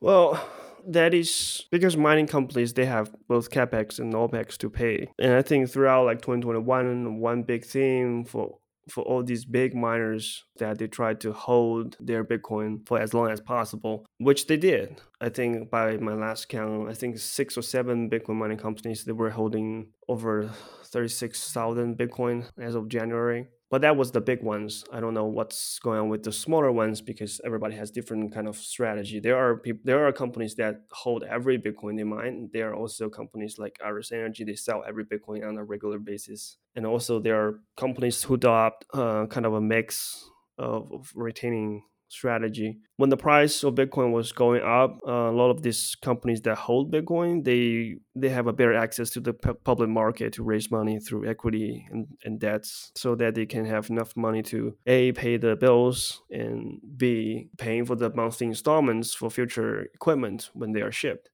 Well, 0.00 0.44
that 0.88 1.14
is 1.14 1.64
because 1.70 1.96
mining 1.96 2.26
companies 2.26 2.72
they 2.74 2.84
have 2.84 3.14
both 3.28 3.50
capex 3.50 3.98
and 3.98 4.12
opex 4.14 4.56
to 4.58 4.70
pay, 4.70 5.08
and 5.18 5.32
I 5.34 5.42
think 5.42 5.70
throughout 5.70 6.06
like 6.06 6.22
2021, 6.22 7.18
one 7.18 7.42
big 7.42 7.64
theme 7.64 8.24
for 8.24 8.58
for 8.88 9.04
all 9.04 9.22
these 9.22 9.44
big 9.44 9.74
miners 9.74 10.44
that 10.58 10.78
they 10.78 10.86
tried 10.86 11.20
to 11.20 11.32
hold 11.32 11.96
their 12.00 12.24
Bitcoin 12.24 12.86
for 12.86 12.98
as 12.98 13.14
long 13.14 13.30
as 13.30 13.40
possible, 13.40 14.04
which 14.18 14.46
they 14.46 14.56
did. 14.56 15.00
I 15.20 15.28
think 15.28 15.70
by 15.70 15.96
my 15.98 16.14
last 16.14 16.48
count, 16.48 16.88
I 16.88 16.94
think 16.94 17.18
six 17.18 17.56
or 17.56 17.62
seven 17.62 18.10
Bitcoin 18.10 18.36
mining 18.36 18.58
companies 18.58 19.04
they 19.04 19.12
were 19.12 19.30
holding 19.30 19.88
over 20.08 20.50
36,000 20.86 21.96
Bitcoin 21.96 22.44
as 22.58 22.74
of 22.74 22.88
January 22.88 23.46
but 23.72 23.80
that 23.80 23.96
was 23.96 24.10
the 24.10 24.20
big 24.20 24.42
ones. 24.42 24.84
I 24.92 25.00
don't 25.00 25.14
know 25.14 25.24
what's 25.24 25.78
going 25.78 25.98
on 25.98 26.10
with 26.10 26.24
the 26.24 26.30
smaller 26.30 26.70
ones 26.70 27.00
because 27.00 27.40
everybody 27.42 27.74
has 27.76 27.90
different 27.90 28.34
kind 28.34 28.46
of 28.46 28.58
strategy. 28.58 29.18
There 29.18 29.38
are 29.38 29.56
people 29.56 29.80
there 29.82 30.06
are 30.06 30.12
companies 30.12 30.54
that 30.56 30.82
hold 30.90 31.24
every 31.24 31.58
bitcoin 31.58 31.96
they 31.96 32.04
mine. 32.04 32.50
There 32.52 32.68
are 32.70 32.74
also 32.74 33.08
companies 33.08 33.56
like 33.56 33.78
iris 33.82 34.12
energy. 34.12 34.44
They 34.44 34.56
sell 34.56 34.84
every 34.86 35.06
bitcoin 35.06 35.48
on 35.48 35.56
a 35.56 35.64
regular 35.64 35.98
basis. 35.98 36.58
And 36.76 36.84
also 36.84 37.18
there 37.18 37.40
are 37.42 37.60
companies 37.78 38.22
who 38.24 38.34
adopt 38.34 38.84
uh, 38.92 39.24
kind 39.28 39.46
of 39.46 39.54
a 39.54 39.60
mix 39.62 40.22
of, 40.58 40.92
of 40.92 41.10
retaining 41.14 41.84
strategy. 42.12 42.78
When 42.96 43.10
the 43.10 43.16
price 43.16 43.64
of 43.64 43.74
Bitcoin 43.74 44.12
was 44.12 44.32
going 44.32 44.62
up, 44.62 45.00
uh, 45.06 45.30
a 45.30 45.32
lot 45.32 45.50
of 45.50 45.62
these 45.62 45.96
companies 46.02 46.42
that 46.42 46.56
hold 46.56 46.92
Bitcoin, 46.92 47.44
they 47.44 47.96
they 48.14 48.28
have 48.28 48.46
a 48.46 48.52
better 48.52 48.74
access 48.74 49.10
to 49.10 49.20
the 49.20 49.32
p- 49.32 49.52
public 49.64 49.88
market 49.88 50.32
to 50.34 50.42
raise 50.42 50.70
money 50.70 51.00
through 51.00 51.28
equity 51.28 51.86
and, 51.90 52.06
and 52.24 52.38
debts, 52.38 52.92
so 52.94 53.14
that 53.14 53.34
they 53.34 53.46
can 53.46 53.64
have 53.64 53.90
enough 53.90 54.16
money 54.16 54.42
to 54.42 54.76
a 54.86 55.12
pay 55.12 55.36
the 55.36 55.56
bills 55.56 56.22
and 56.30 56.80
b 56.96 57.48
paying 57.58 57.84
for 57.84 57.96
the 57.96 58.10
monthly 58.10 58.46
installments 58.46 59.14
for 59.14 59.30
future 59.30 59.82
equipment 59.94 60.50
when 60.52 60.72
they 60.72 60.82
are 60.82 60.92
shipped, 60.92 61.30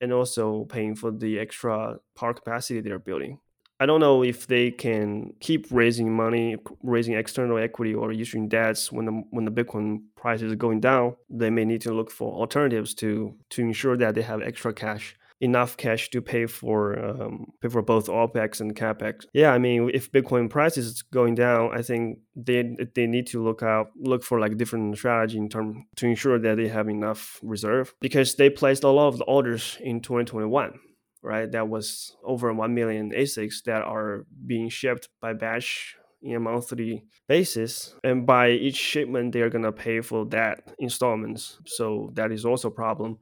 and 0.00 0.12
also 0.12 0.64
paying 0.64 0.94
for 0.94 1.10
the 1.10 1.38
extra 1.38 1.96
power 2.14 2.34
capacity 2.34 2.80
they're 2.80 2.98
building. 2.98 3.38
I 3.80 3.86
don't 3.86 4.00
know 4.00 4.22
if 4.22 4.46
they 4.46 4.70
can 4.70 5.32
keep 5.40 5.66
raising 5.70 6.14
money, 6.14 6.56
raising 6.82 7.14
external 7.14 7.56
equity, 7.56 7.94
or 7.94 8.12
issuing 8.12 8.46
debts 8.46 8.92
when 8.92 9.06
the 9.06 9.12
when 9.30 9.46
the 9.46 9.50
Bitcoin 9.50 10.02
price 10.16 10.42
is 10.42 10.54
going 10.54 10.80
down. 10.80 11.16
They 11.30 11.48
may 11.48 11.64
need 11.64 11.80
to 11.82 11.94
look 11.94 12.10
for 12.10 12.30
alternatives 12.34 12.92
to 12.96 13.34
to 13.50 13.62
ensure 13.62 13.96
that 13.96 14.14
they 14.14 14.20
have 14.20 14.42
extra 14.42 14.74
cash, 14.74 15.16
enough 15.40 15.78
cash 15.78 16.10
to 16.10 16.20
pay 16.20 16.44
for 16.44 16.98
um, 16.98 17.46
pay 17.62 17.68
for 17.68 17.80
both 17.80 18.08
opex 18.08 18.60
and 18.60 18.76
capex. 18.76 19.24
Yeah, 19.32 19.54
I 19.54 19.58
mean, 19.58 19.90
if 19.94 20.12
Bitcoin 20.12 20.50
price 20.50 20.76
is 20.76 21.00
going 21.00 21.34
down, 21.36 21.70
I 21.74 21.80
think 21.80 22.18
they 22.36 22.76
they 22.94 23.06
need 23.06 23.28
to 23.28 23.42
look 23.42 23.62
out 23.62 23.92
look 23.96 24.22
for 24.22 24.38
like 24.38 24.58
different 24.58 24.98
strategy 24.98 25.38
in 25.38 25.48
term 25.48 25.86
to 25.96 26.06
ensure 26.06 26.38
that 26.38 26.58
they 26.58 26.68
have 26.68 26.90
enough 26.90 27.40
reserve 27.42 27.94
because 28.02 28.34
they 28.34 28.50
placed 28.50 28.84
a 28.84 28.90
lot 28.90 29.08
of 29.08 29.16
the 29.16 29.24
orders 29.24 29.78
in 29.80 30.00
2021 30.00 30.78
right? 31.22 31.50
That 31.50 31.68
was 31.68 32.16
over 32.24 32.52
1 32.52 32.74
million 32.74 33.12
ASICs 33.12 33.64
that 33.64 33.82
are 33.82 34.26
being 34.46 34.68
shipped 34.68 35.08
by 35.20 35.32
batch 35.32 35.96
in 36.22 36.36
a 36.36 36.40
monthly 36.40 37.04
basis. 37.28 37.94
And 38.04 38.26
by 38.26 38.50
each 38.50 38.76
shipment, 38.76 39.32
they're 39.32 39.50
going 39.50 39.64
to 39.64 39.72
pay 39.72 40.00
for 40.00 40.26
that 40.26 40.74
installments. 40.78 41.58
So 41.66 42.10
that 42.14 42.32
is 42.32 42.44
also 42.44 42.68
a 42.68 42.72
problem. 42.72 43.18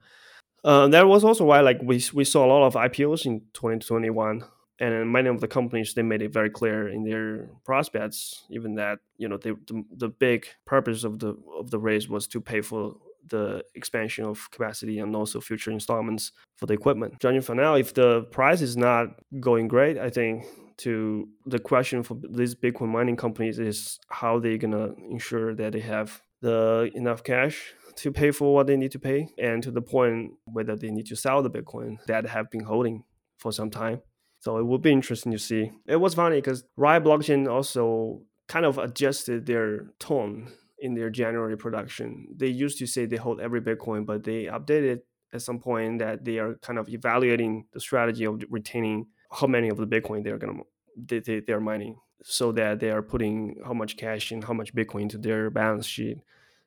Uh, 0.64 0.88
that 0.88 1.06
was 1.06 1.24
also 1.24 1.44
why 1.44 1.60
like 1.60 1.80
we, 1.82 2.02
we 2.12 2.24
saw 2.24 2.44
a 2.44 2.48
lot 2.48 2.66
of 2.66 2.74
IPOs 2.74 3.26
in 3.26 3.40
2021 3.54 4.44
and 4.80 5.12
many 5.12 5.28
of 5.28 5.40
the 5.40 5.48
companies 5.48 5.94
they 5.94 6.02
made 6.02 6.22
it 6.22 6.32
very 6.32 6.50
clear 6.50 6.88
in 6.88 7.04
their 7.04 7.48
prospects 7.64 8.44
even 8.50 8.74
that 8.74 8.98
you 9.16 9.28
know 9.28 9.36
they, 9.36 9.50
the, 9.50 9.84
the 9.96 10.08
big 10.08 10.46
purpose 10.66 11.04
of 11.04 11.20
the 11.20 11.36
of 11.58 11.70
the 11.70 11.78
raise 11.78 12.08
was 12.08 12.26
to 12.26 12.40
pay 12.40 12.60
for 12.60 12.96
the 13.28 13.62
expansion 13.74 14.24
of 14.24 14.50
capacity 14.50 14.98
and 14.98 15.14
also 15.14 15.40
future 15.40 15.70
installments 15.70 16.32
for 16.56 16.66
the 16.66 16.74
equipment. 16.74 17.20
Judging 17.20 17.42
for 17.42 17.54
now, 17.54 17.74
if 17.74 17.94
the 17.94 18.22
price 18.30 18.60
is 18.60 18.76
not 18.76 19.08
going 19.40 19.68
great, 19.68 19.98
I 19.98 20.10
think 20.10 20.44
to 20.78 21.28
the 21.46 21.58
question 21.58 22.02
for 22.02 22.16
these 22.30 22.54
Bitcoin 22.54 22.88
mining 22.88 23.16
companies 23.16 23.58
is 23.58 23.98
how 24.10 24.38
they're 24.38 24.58
gonna 24.58 24.94
ensure 25.10 25.54
that 25.54 25.72
they 25.72 25.80
have 25.80 26.22
the 26.40 26.90
enough 26.94 27.24
cash 27.24 27.74
to 27.96 28.12
pay 28.12 28.30
for 28.30 28.54
what 28.54 28.68
they 28.68 28.76
need 28.76 28.92
to 28.92 28.98
pay, 29.00 29.28
and 29.38 29.60
to 29.62 29.72
the 29.72 29.82
point 29.82 30.32
whether 30.44 30.76
they 30.76 30.90
need 30.90 31.06
to 31.06 31.16
sell 31.16 31.42
the 31.42 31.50
Bitcoin 31.50 31.96
that 32.06 32.26
have 32.26 32.48
been 32.48 32.62
holding 32.62 33.02
for 33.38 33.50
some 33.50 33.70
time. 33.70 34.00
So 34.40 34.58
it 34.58 34.66
would 34.66 34.82
be 34.82 34.92
interesting 34.92 35.32
to 35.32 35.38
see. 35.38 35.72
It 35.86 35.96
was 35.96 36.14
funny 36.14 36.36
because 36.36 36.62
Riot 36.76 37.02
Blockchain 37.02 37.50
also 37.50 38.22
kind 38.46 38.64
of 38.64 38.78
adjusted 38.78 39.46
their 39.46 39.90
tone 39.98 40.52
in 40.80 40.94
their 40.94 41.10
January 41.10 41.56
production. 41.56 42.26
They 42.34 42.48
used 42.48 42.78
to 42.78 42.86
say 42.86 43.06
they 43.06 43.16
hold 43.16 43.40
every 43.40 43.60
Bitcoin, 43.60 44.06
but 44.06 44.24
they 44.24 44.44
updated 44.44 45.00
at 45.32 45.42
some 45.42 45.58
point 45.58 45.98
that 45.98 46.24
they 46.24 46.38
are 46.38 46.54
kind 46.56 46.78
of 46.78 46.88
evaluating 46.88 47.66
the 47.72 47.80
strategy 47.80 48.24
of 48.24 48.42
retaining 48.48 49.06
how 49.30 49.46
many 49.46 49.68
of 49.68 49.76
the 49.76 49.86
Bitcoin 49.86 50.24
they're 50.24 50.38
gonna 50.38 50.62
they, 50.96 51.20
they, 51.20 51.40
they're 51.40 51.60
mining, 51.60 51.96
so 52.22 52.50
that 52.52 52.80
they 52.80 52.90
are 52.90 53.02
putting 53.02 53.56
how 53.64 53.72
much 53.72 53.96
cash 53.96 54.32
and 54.32 54.42
how 54.42 54.52
much 54.52 54.74
Bitcoin 54.74 55.02
into 55.02 55.18
their 55.18 55.50
balance 55.50 55.86
sheet, 55.86 56.18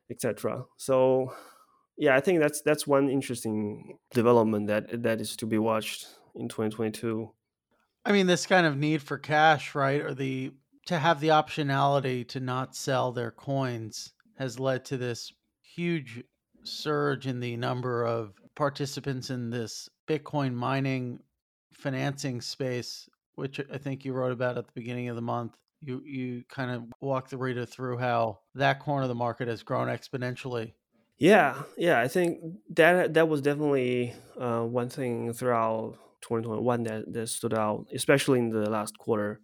etc. 0.10 0.64
So 0.78 1.34
yeah, 1.98 2.16
I 2.16 2.20
think 2.20 2.40
that's 2.40 2.62
that's 2.62 2.88
one 2.88 3.10
interesting 3.10 3.98
development 4.14 4.68
that 4.68 5.04
that 5.04 5.22
is 5.22 5.36
to 5.38 5.46
be 5.46 5.58
watched 5.58 6.08
in 6.36 6.48
2022. 6.48 7.32
I 8.04 8.12
mean, 8.12 8.26
this 8.26 8.48
kind 8.48 8.66
of 8.66 8.78
need 8.78 9.02
for 9.04 9.18
cash, 9.18 9.76
right, 9.76 10.02
or 10.02 10.14
the 10.14 10.54
to 10.86 10.98
have 10.98 11.20
the 11.20 11.30
optionality 11.30 12.28
to 12.30 12.40
not 12.40 12.76
sell 12.76 13.12
their 13.12 13.32
coins 13.32 14.14
has 14.38 14.60
led 14.60 14.84
to 14.86 14.98
this 14.98 15.32
huge 15.62 16.24
surge 16.64 17.28
in 17.28 17.40
the 17.40 17.58
number 17.58 18.06
of 18.06 18.34
participants 18.56 19.30
in 19.30 19.50
this 19.50 19.90
Bitcoin 20.08 20.54
mining 20.54 21.20
financing 21.74 22.42
space, 22.42 23.08
which 23.36 23.60
I 23.72 23.78
think 23.78 24.06
you 24.06 24.14
wrote 24.14 24.32
about 24.32 24.58
at 24.58 24.68
the 24.68 24.74
beginning 24.74 25.10
of 25.10 25.16
the 25.16 25.22
month. 25.22 25.56
You 25.84 26.02
you 26.06 26.44
kind 26.48 26.70
of 26.72 26.84
walk 27.02 27.30
the 27.30 27.38
reader 27.38 27.66
through 27.66 27.98
how 27.98 28.40
that 28.56 28.80
corner 28.80 29.04
of 29.04 29.10
the 29.10 29.16
market 29.16 29.48
has 29.48 29.64
grown 29.64 29.88
exponentially. 29.88 30.74
Yeah, 31.18 31.64
yeah, 31.78 32.00
I 32.00 32.08
think 32.08 32.40
that 32.72 33.14
that 33.14 33.28
was 33.28 33.42
definitely 33.42 34.14
uh, 34.40 34.62
one 34.62 34.90
thing 34.90 35.34
throughout 35.34 35.98
2021 36.22 36.84
that, 36.84 37.14
that 37.14 37.28
stood 37.30 37.54
out, 37.54 37.86
especially 37.94 38.40
in 38.40 38.50
the 38.50 38.70
last 38.70 38.98
quarter. 38.98 39.40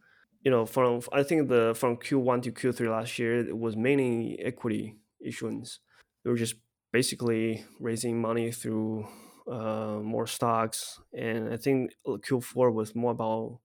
You 0.48 0.52
know, 0.52 0.66
from 0.66 1.02
I 1.12 1.24
think 1.24 1.50
the 1.50 1.74
from 1.76 1.98
Q1 1.98 2.42
to 2.44 2.54
Q3 2.54 2.90
last 2.90 3.20
year, 3.20 3.46
it 3.46 3.58
was 3.58 3.76
mainly 3.76 4.40
equity 4.40 4.96
issuance. 5.20 5.80
They 6.24 6.30
were 6.30 6.38
just 6.38 6.56
basically 6.94 7.66
raising 7.82 8.22
money 8.22 8.54
through 8.54 9.10
uh, 9.52 10.00
more 10.02 10.26
stocks, 10.26 11.02
and 11.14 11.54
I 11.54 11.58
think 11.58 11.92
Q4 12.08 12.72
was 12.72 12.96
more 12.96 13.12
about 13.12 13.60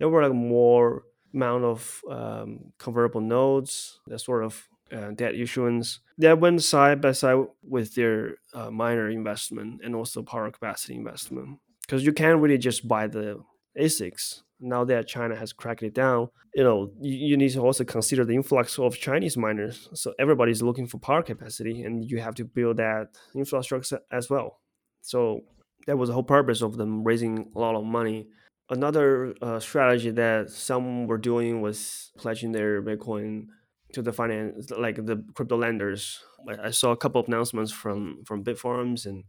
there 0.00 0.08
were 0.08 0.24
like 0.24 0.34
more 0.34 1.04
amount 1.32 1.62
of 1.62 2.02
um, 2.10 2.72
convertible 2.76 3.20
notes, 3.20 4.00
that 4.08 4.18
sort 4.18 4.42
of 4.42 4.68
uh, 4.90 5.12
debt 5.12 5.36
issuance. 5.36 6.00
That 6.18 6.40
went 6.40 6.60
side 6.64 7.00
by 7.00 7.12
side 7.12 7.46
with 7.62 7.94
their 7.94 8.38
uh, 8.52 8.72
miner 8.72 9.08
investment 9.08 9.80
and 9.84 9.94
also 9.94 10.24
power 10.24 10.50
capacity 10.50 10.96
investment. 10.96 11.60
Because 11.82 12.04
you 12.04 12.12
can't 12.12 12.40
really 12.40 12.58
just 12.58 12.88
buy 12.88 13.06
the 13.06 13.44
ASICs. 13.80 14.42
Now 14.58 14.84
that 14.84 15.06
China 15.06 15.36
has 15.36 15.52
cracked 15.52 15.82
it 15.82 15.94
down, 15.94 16.28
you 16.54 16.64
know, 16.64 16.90
you, 17.00 17.14
you 17.14 17.36
need 17.36 17.50
to 17.50 17.60
also 17.60 17.84
consider 17.84 18.24
the 18.24 18.34
influx 18.34 18.78
of 18.78 18.96
Chinese 18.96 19.36
miners. 19.36 19.88
So 19.92 20.14
everybody's 20.18 20.62
looking 20.62 20.86
for 20.86 20.98
power 20.98 21.22
capacity, 21.22 21.82
and 21.82 22.08
you 22.08 22.20
have 22.20 22.34
to 22.36 22.44
build 22.44 22.78
that 22.78 23.08
infrastructure 23.34 24.00
as 24.10 24.30
well. 24.30 24.60
So 25.02 25.40
that 25.86 25.98
was 25.98 26.08
the 26.08 26.14
whole 26.14 26.22
purpose 26.22 26.62
of 26.62 26.78
them 26.78 27.04
raising 27.04 27.50
a 27.54 27.58
lot 27.58 27.74
of 27.74 27.84
money. 27.84 28.28
Another 28.70 29.34
uh, 29.42 29.60
strategy 29.60 30.10
that 30.12 30.50
some 30.50 31.06
were 31.06 31.18
doing 31.18 31.60
was 31.60 32.10
pledging 32.16 32.52
their 32.52 32.82
Bitcoin 32.82 33.46
to 33.92 34.02
the 34.02 34.12
finance, 34.12 34.70
like 34.70 34.96
the 34.96 35.22
crypto 35.34 35.56
lenders. 35.56 36.20
I 36.62 36.70
saw 36.70 36.92
a 36.92 36.96
couple 36.96 37.20
of 37.20 37.28
announcements 37.28 37.72
from 37.72 38.22
from 38.24 38.42
Bitfarms 38.42 39.06
and 39.06 39.24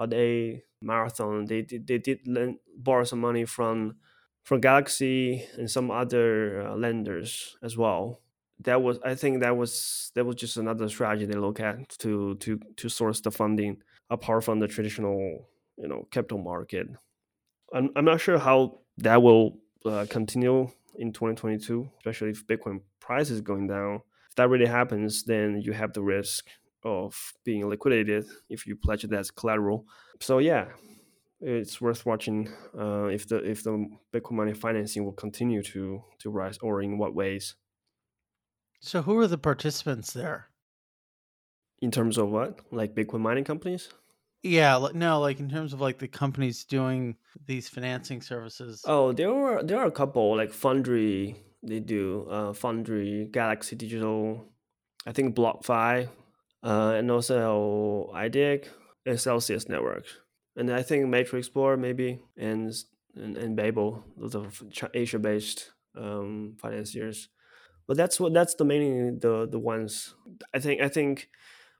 Aave 0.00 0.62
Marathon. 0.82 1.44
They 1.46 1.62
did 1.62 1.86
they 1.86 1.98
did 1.98 2.26
lend, 2.26 2.58
borrow 2.76 3.04
some 3.04 3.20
money 3.20 3.44
from 3.44 3.96
from 4.44 4.60
Galaxy 4.60 5.46
and 5.56 5.70
some 5.70 5.90
other 5.90 6.62
uh, 6.66 6.76
lenders 6.76 7.56
as 7.62 7.76
well. 7.76 8.20
That 8.60 8.82
was 8.82 8.98
I 9.04 9.14
think 9.14 9.40
that 9.40 9.56
was 9.56 10.10
that 10.14 10.24
was 10.24 10.36
just 10.36 10.56
another 10.56 10.88
strategy 10.88 11.26
they 11.26 11.38
look 11.38 11.60
at 11.60 11.88
to 11.98 12.34
to 12.36 12.60
to 12.76 12.88
source 12.88 13.20
the 13.20 13.30
funding 13.30 13.78
apart 14.08 14.44
from 14.44 14.58
the 14.58 14.68
traditional 14.68 15.48
you 15.76 15.88
know 15.88 16.06
capital 16.10 16.38
market. 16.38 16.88
I'm 17.72 17.90
I'm 17.96 18.04
not 18.04 18.20
sure 18.20 18.38
how 18.38 18.80
that 18.98 19.22
will 19.22 19.58
uh, 19.84 20.06
continue 20.10 20.70
in 20.96 21.12
2022, 21.12 21.88
especially 21.98 22.30
if 22.30 22.46
Bitcoin 22.46 22.80
price 23.00 23.30
is 23.30 23.40
going 23.40 23.66
down. 23.66 24.02
If 24.28 24.36
that 24.36 24.48
really 24.48 24.66
happens, 24.66 25.24
then 25.24 25.60
you 25.62 25.72
have 25.72 25.92
the 25.92 26.02
risk 26.02 26.46
of 26.84 27.34
being 27.44 27.68
liquidated 27.68 28.24
if 28.48 28.66
you 28.66 28.76
pledge 28.76 29.04
it 29.04 29.12
as 29.12 29.30
collateral. 29.30 29.86
So 30.20 30.38
yeah, 30.38 30.66
it's 31.40 31.80
worth 31.80 32.04
watching 32.04 32.48
uh, 32.78 33.06
if 33.06 33.28
the 33.28 33.36
if 33.36 33.62
the 33.64 33.86
Bitcoin 34.12 34.32
money 34.32 34.52
financing 34.52 35.04
will 35.04 35.12
continue 35.12 35.62
to 35.62 36.02
to 36.18 36.30
rise 36.30 36.58
or 36.58 36.82
in 36.82 36.98
what 36.98 37.14
ways. 37.14 37.56
So 38.80 39.02
who 39.02 39.18
are 39.18 39.26
the 39.26 39.38
participants 39.38 40.12
there? 40.12 40.48
In 41.82 41.90
terms 41.90 42.18
of 42.18 42.30
what, 42.30 42.60
like 42.70 42.94
Bitcoin 42.94 43.20
mining 43.20 43.44
companies? 43.44 43.88
Yeah, 44.42 44.88
no, 44.94 45.20
like 45.20 45.38
in 45.38 45.50
terms 45.50 45.72
of 45.72 45.80
like 45.80 45.98
the 45.98 46.08
companies 46.08 46.64
doing 46.64 47.16
these 47.46 47.68
financing 47.68 48.22
services. 48.22 48.82
Oh, 48.86 49.12
there 49.12 49.30
are 49.30 49.62
there 49.62 49.78
are 49.78 49.86
a 49.86 49.90
couple 49.90 50.36
like 50.36 50.52
Foundry. 50.52 51.36
They 51.62 51.80
do 51.80 52.26
uh, 52.30 52.54
Foundry, 52.54 53.28
Galaxy 53.30 53.76
Digital, 53.76 54.46
I 55.06 55.12
think 55.12 55.34
BlockFi 55.34 56.08
uh, 56.62 56.94
and 56.96 57.10
also 57.10 58.10
NYDIG 58.14 58.66
and 59.06 59.20
Celsius 59.20 59.68
Network. 59.68 60.04
And 60.56 60.70
I 60.70 60.82
think 60.82 61.08
Matrix 61.08 61.46
Explorer 61.46 61.76
maybe 61.76 62.20
and 62.36 62.72
and, 63.16 63.36
and 63.36 63.56
Babel, 63.56 64.04
those 64.16 64.36
are 64.36 64.46
Asia-based 64.94 65.72
um, 65.96 66.56
financiers. 66.60 67.28
But 67.88 67.96
that's 67.96 68.20
what 68.20 68.32
that's 68.32 68.54
the 68.54 68.64
mainly 68.64 69.18
the 69.18 69.48
the 69.50 69.58
ones. 69.58 70.14
I 70.54 70.60
think 70.60 70.80
I 70.80 70.88
think 70.88 71.28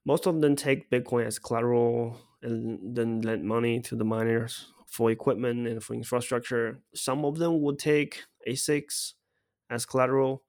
most 0.05 0.27
of 0.27 0.40
them 0.40 0.57
take 0.57 0.90
Bitcoin 0.90 1.27
as 1.27 1.38
collateral 1.38 2.16
and 2.43 2.97
then 2.97 3.21
lend 3.21 3.45
money 3.45 3.81
to 3.81 3.95
the 3.95 4.05
miners 4.05 4.73
for 4.87 5.11
equipment 5.11 5.69
and 5.69 5.83
for 5.83 5.95
infrastructure. 5.95 6.81
Some 6.95 7.25
of 7.25 7.38
them 7.38 7.61
would 7.62 7.79
take 7.79 8.25
ASICs 8.49 9.12
as 9.69 9.87
collateral 9.87 10.43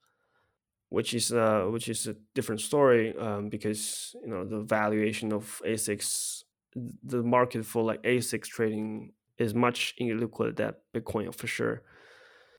which 0.92 1.14
is 1.14 1.32
uh, 1.32 1.66
which 1.70 1.88
is 1.88 2.06
a 2.06 2.16
different 2.36 2.60
story 2.60 3.18
um, 3.18 3.48
because 3.48 4.14
you 4.22 4.30
know 4.30 4.44
the 4.44 4.60
valuation 4.60 5.32
of 5.32 5.62
ASICs, 5.66 6.44
the 6.76 7.24
market 7.24 7.66
for 7.66 7.82
like 7.82 8.04
ASICs 8.04 8.48
trading 8.48 9.14
is 9.38 9.56
much 9.56 9.96
illiquid 10.02 10.58
than 10.58 10.74
Bitcoin 10.94 11.34
for 11.34 11.48
sure. 11.48 11.82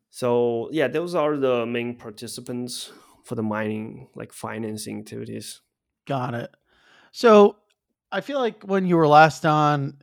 So 0.09 0.71
yeah, 0.73 0.89
those 0.89 1.15
are 1.15 1.37
the 1.37 1.67
main 1.67 1.95
participants 1.95 2.91
for 3.23 3.35
the 3.35 3.43
mining 3.43 4.09
like 4.15 4.33
financing 4.33 5.01
activities. 5.01 5.61
Got 6.07 6.33
it. 6.33 6.51
So 7.13 7.57
I 8.11 8.23
feel 8.23 8.39
like 8.39 8.65
when 8.65 8.87
you 8.87 8.97
were 8.97 9.07
last 9.07 9.45
on, 9.45 9.99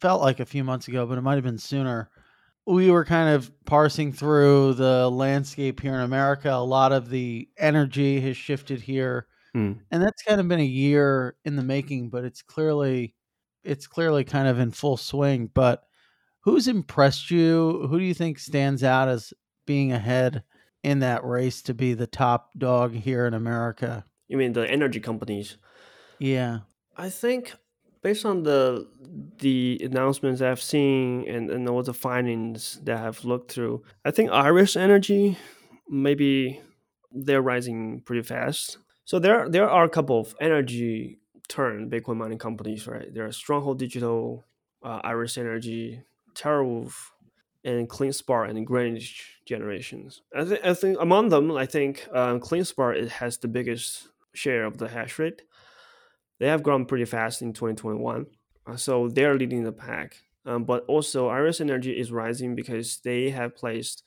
felt 0.00 0.22
like 0.22 0.40
a 0.40 0.46
few 0.46 0.64
months 0.64 0.88
ago, 0.88 1.04
but 1.04 1.18
it 1.18 1.20
might 1.20 1.34
have 1.34 1.44
been 1.44 1.58
sooner 1.58 2.08
we 2.66 2.90
were 2.90 3.04
kind 3.04 3.34
of 3.34 3.50
parsing 3.64 4.12
through 4.12 4.74
the 4.74 5.08
landscape 5.08 5.80
here 5.80 5.94
in 5.94 6.00
America. 6.00 6.50
A 6.50 6.56
lot 6.56 6.92
of 6.92 7.08
the 7.08 7.48
energy 7.56 8.20
has 8.20 8.36
shifted 8.36 8.80
here, 8.80 9.28
mm. 9.54 9.78
and 9.90 10.02
that's 10.02 10.22
kind 10.22 10.40
of 10.40 10.48
been 10.48 10.60
a 10.60 10.64
year 10.64 11.36
in 11.44 11.56
the 11.56 11.62
making. 11.62 12.10
But 12.10 12.24
it's 12.24 12.42
clearly, 12.42 13.14
it's 13.62 13.86
clearly 13.86 14.24
kind 14.24 14.48
of 14.48 14.58
in 14.58 14.72
full 14.72 14.96
swing. 14.96 15.48
But 15.54 15.84
who's 16.40 16.66
impressed 16.66 17.30
you? 17.30 17.86
Who 17.88 17.98
do 17.98 18.04
you 18.04 18.14
think 18.14 18.38
stands 18.38 18.82
out 18.82 19.08
as 19.08 19.32
being 19.64 19.92
ahead 19.92 20.42
in 20.82 20.98
that 21.00 21.24
race 21.24 21.62
to 21.62 21.74
be 21.74 21.94
the 21.94 22.06
top 22.06 22.50
dog 22.58 22.94
here 22.94 23.26
in 23.26 23.34
America? 23.34 24.04
You 24.26 24.36
mean 24.36 24.54
the 24.54 24.68
energy 24.68 24.98
companies? 24.98 25.56
Yeah, 26.18 26.60
I 26.96 27.10
think 27.10 27.54
based 28.06 28.24
on 28.24 28.44
the 28.44 28.86
the 29.38 29.80
announcements 29.82 30.40
I've 30.40 30.62
seen 30.62 31.28
and, 31.28 31.50
and 31.50 31.68
all 31.68 31.82
the 31.82 31.92
findings 31.92 32.78
that 32.84 32.98
I've 33.04 33.24
looked 33.24 33.50
through, 33.50 33.82
I 34.04 34.12
think 34.12 34.30
Iris 34.30 34.76
Energy 34.76 35.36
maybe 35.88 36.60
they're 37.10 37.42
rising 37.42 38.02
pretty 38.06 38.22
fast. 38.22 38.78
So 39.04 39.18
there 39.18 39.48
there 39.48 39.68
are 39.68 39.82
a 39.82 39.88
couple 39.88 40.20
of 40.20 40.36
energy 40.40 41.18
turn 41.48 41.90
Bitcoin 41.90 42.18
mining 42.18 42.38
companies, 42.38 42.86
right? 42.86 43.12
There 43.12 43.26
are 43.26 43.32
Stronghold 43.32 43.80
Digital, 43.80 44.44
uh, 44.84 45.00
Iris 45.02 45.36
Energy, 45.36 46.02
TeraWulf, 46.34 46.94
and 47.64 47.88
CleanSpark 47.88 48.50
and 48.50 48.64
Greenidge 48.70 49.14
Generations. 49.46 50.22
I, 50.32 50.44
th- 50.44 50.64
I 50.70 50.74
think 50.74 50.96
among 51.00 51.30
them, 51.30 51.50
I 51.64 51.66
think 51.66 52.06
um, 52.12 52.38
CleanSpark 52.38 53.02
it 53.02 53.10
has 53.20 53.38
the 53.38 53.48
biggest 53.48 54.10
share 54.32 54.64
of 54.64 54.78
the 54.78 54.88
hash 54.88 55.18
rate 55.18 55.42
they 56.38 56.46
have 56.48 56.62
grown 56.62 56.84
pretty 56.86 57.04
fast 57.04 57.42
in 57.42 57.52
2021. 57.52 58.26
Uh, 58.66 58.76
so 58.76 59.08
they're 59.08 59.36
leading 59.36 59.64
the 59.64 59.72
pack. 59.72 60.16
Um, 60.44 60.64
but 60.64 60.84
also, 60.86 61.28
Iris 61.28 61.60
Energy 61.60 61.92
is 61.92 62.12
rising 62.12 62.54
because 62.54 62.98
they 63.04 63.30
have 63.30 63.56
placed 63.56 64.04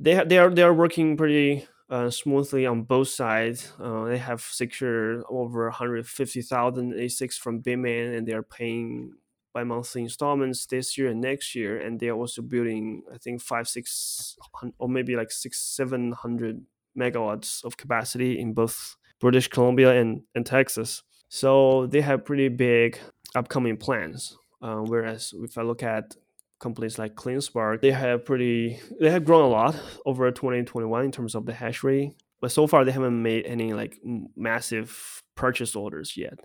they 0.00 0.14
have, 0.14 0.28
they 0.28 0.38
are 0.38 0.50
they 0.50 0.62
are 0.62 0.74
working 0.74 1.16
pretty 1.16 1.66
uh, 1.90 2.10
smoothly 2.10 2.66
on 2.66 2.82
both 2.82 3.08
sides. 3.08 3.72
Uh, 3.78 4.04
they 4.04 4.18
have 4.18 4.40
secured 4.40 5.22
over 5.28 5.64
150,000 5.64 6.94
ASICs 6.94 7.34
from 7.34 7.62
Bitmain, 7.62 8.16
and 8.16 8.26
they 8.26 8.32
are 8.32 8.42
paying 8.42 9.12
by 9.52 9.64
monthly 9.64 10.02
installments 10.02 10.64
this 10.66 10.96
year 10.96 11.08
and 11.08 11.20
next 11.20 11.54
year. 11.54 11.78
And 11.80 11.98
they 12.00 12.08
are 12.08 12.16
also 12.16 12.40
building, 12.40 13.02
I 13.12 13.18
think, 13.18 13.42
five, 13.42 13.68
six, 13.68 14.36
or 14.78 14.88
maybe 14.88 15.16
like 15.16 15.30
six, 15.30 15.60
seven 15.60 16.12
hundred 16.12 16.62
megawatts 16.98 17.62
of 17.64 17.76
capacity 17.76 18.38
in 18.38 18.54
both 18.54 18.96
British 19.20 19.48
Columbia 19.48 20.00
and, 20.00 20.22
and 20.34 20.46
Texas. 20.46 21.02
So 21.30 21.86
they 21.86 22.00
have 22.02 22.24
pretty 22.24 22.48
big 22.48 22.98
upcoming 23.34 23.76
plans 23.78 24.36
Uh, 24.60 24.82
whereas 24.84 25.32
if 25.36 25.56
I 25.56 25.62
look 25.62 25.82
at 25.82 26.16
companies 26.58 26.98
like 26.98 27.14
CleanSpark, 27.14 27.80
they 27.80 27.92
have 27.92 28.26
pretty 28.26 28.78
they 29.00 29.10
have 29.10 29.24
grown 29.24 29.44
a 29.44 29.48
lot 29.48 29.74
over 30.04 30.30
2021 30.30 31.04
in 31.04 31.10
terms 31.12 31.34
of 31.34 31.46
the 31.46 31.54
hash 31.54 31.82
rate, 31.82 32.12
but 32.42 32.52
so 32.52 32.66
far 32.66 32.84
they 32.84 32.92
haven't 32.92 33.22
made 33.22 33.46
any 33.46 33.72
like 33.72 33.98
massive 34.36 35.22
purchase 35.34 35.74
orders 35.74 36.16
yet. 36.16 36.38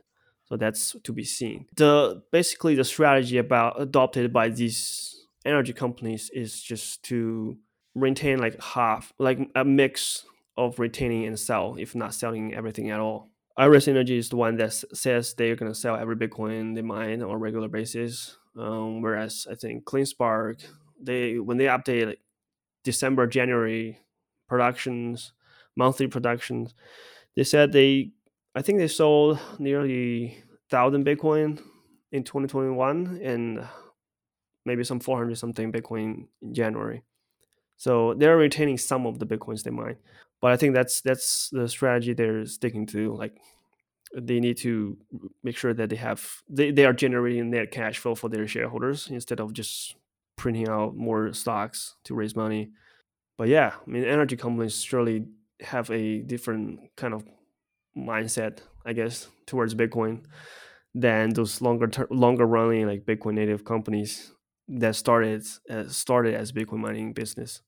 So 0.45 0.55
that's 0.55 0.95
to 1.03 1.11
be 1.11 1.25
seen. 1.25 1.65
The 1.75 2.21
basically 2.31 2.75
the 2.75 2.85
strategy 2.85 3.37
about 3.37 3.81
adopted 3.81 4.31
by 4.31 4.47
these 4.47 5.27
energy 5.43 5.73
companies 5.73 6.29
is 6.33 6.61
just 6.61 7.03
to 7.09 7.57
retain 7.95 8.39
like 8.39 8.61
half, 8.61 9.11
like 9.19 9.39
a 9.55 9.65
mix 9.65 10.25
of 10.55 10.79
retaining 10.79 11.25
and 11.25 11.37
sell, 11.37 11.75
if 11.77 11.95
not 11.95 12.13
selling 12.13 12.53
everything 12.53 12.91
at 12.91 12.99
all. 12.99 13.29
Iris 13.57 13.87
Energy 13.87 14.17
is 14.17 14.29
the 14.29 14.35
one 14.35 14.57
that 14.57 14.73
says 14.73 15.33
they're 15.33 15.55
going 15.55 15.71
to 15.71 15.79
sell 15.79 15.95
every 15.95 16.17
Bitcoin 16.17 16.75
they 16.75 16.81
mine 16.81 17.23
on 17.23 17.31
a 17.31 17.37
regular 17.37 17.69
basis. 17.69 18.37
Um, 18.57 19.01
whereas 19.01 19.47
I 19.49 19.55
think 19.55 19.85
CleanSpark, 19.85 20.65
they 21.01 21.39
when 21.39 21.57
they 21.57 21.65
update 21.65 22.07
like 22.07 22.21
December, 22.83 23.27
January 23.27 23.99
productions, 24.47 25.31
monthly 25.75 26.07
productions, 26.07 26.75
they 27.35 27.43
said 27.43 27.71
they, 27.71 28.11
I 28.55 28.61
think 28.61 28.79
they 28.79 28.87
sold 28.87 29.39
nearly 29.57 30.37
thousand 30.69 31.05
Bitcoin 31.05 31.61
in 32.11 32.23
2021 32.23 33.21
and 33.23 33.65
maybe 34.65 34.83
some 34.83 34.99
400 34.99 35.37
something 35.37 35.71
Bitcoin 35.71 36.27
in 36.41 36.53
January. 36.53 37.03
So 37.77 38.13
they're 38.15 38.37
retaining 38.37 38.77
some 38.77 39.05
of 39.05 39.19
the 39.19 39.25
Bitcoins 39.25 39.63
they 39.63 39.71
mine 39.71 39.97
but 40.45 40.51
I 40.51 40.57
think 40.57 40.75
that's 40.75 41.01
that's 41.01 41.49
the 41.49 41.67
strategy 41.67 42.13
they're 42.13 42.45
sticking 42.45 42.85
to. 42.93 43.15
Like 43.15 43.41
they 44.15 44.39
need 44.39 44.57
to 44.57 44.95
make 45.43 45.57
sure 45.57 45.73
that 45.73 45.89
they 45.89 45.95
have 45.95 46.23
they, 46.47 46.69
they 46.69 46.85
are 46.85 46.93
generating 46.93 47.49
net 47.49 47.71
cash 47.71 47.97
flow 47.97 48.13
for 48.13 48.29
their 48.29 48.47
shareholders 48.47 49.07
instead 49.09 49.39
of 49.39 49.53
just 49.53 49.95
printing 50.35 50.69
out 50.69 50.95
more 50.95 51.33
stocks 51.33 51.95
to 52.03 52.13
raise 52.13 52.35
money. 52.35 52.69
But 53.39 53.47
yeah, 53.47 53.71
I 53.75 53.89
mean 53.89 54.03
energy 54.03 54.37
companies 54.37 54.79
surely 54.79 55.25
have 55.61 55.89
a 55.89 56.19
different 56.19 56.95
kind 56.95 57.15
of 57.15 57.25
mindset, 57.97 58.59
I 58.85 58.93
guess, 58.93 59.27
towards 59.47 59.73
Bitcoin 59.73 60.25
than 60.93 61.31
those 61.31 61.59
longer 61.59 61.87
ter- 61.87 62.07
longer 62.11 62.45
running 62.45 62.85
like 62.85 63.03
Bitcoin 63.03 63.33
native 63.33 63.65
companies 63.65 64.31
that 64.67 64.95
started 64.95 65.43
uh, 65.71 65.87
started 65.87 66.35
as 66.35 66.51
Bitcoin 66.51 66.81
mining 66.81 67.13
business. 67.13 67.63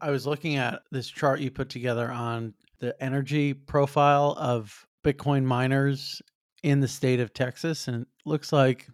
I 0.00 0.10
was 0.10 0.26
looking 0.26 0.56
at 0.56 0.82
this 0.90 1.08
chart 1.08 1.40
you 1.40 1.50
put 1.50 1.68
together 1.68 2.10
on 2.10 2.54
the 2.78 2.94
energy 3.02 3.54
profile 3.54 4.34
of 4.38 4.86
Bitcoin 5.04 5.44
miners 5.44 6.20
in 6.62 6.80
the 6.80 6.88
state 6.88 7.20
of 7.20 7.32
Texas, 7.32 7.88
and 7.88 8.02
it 8.02 8.08
looks 8.24 8.52
like 8.52 8.88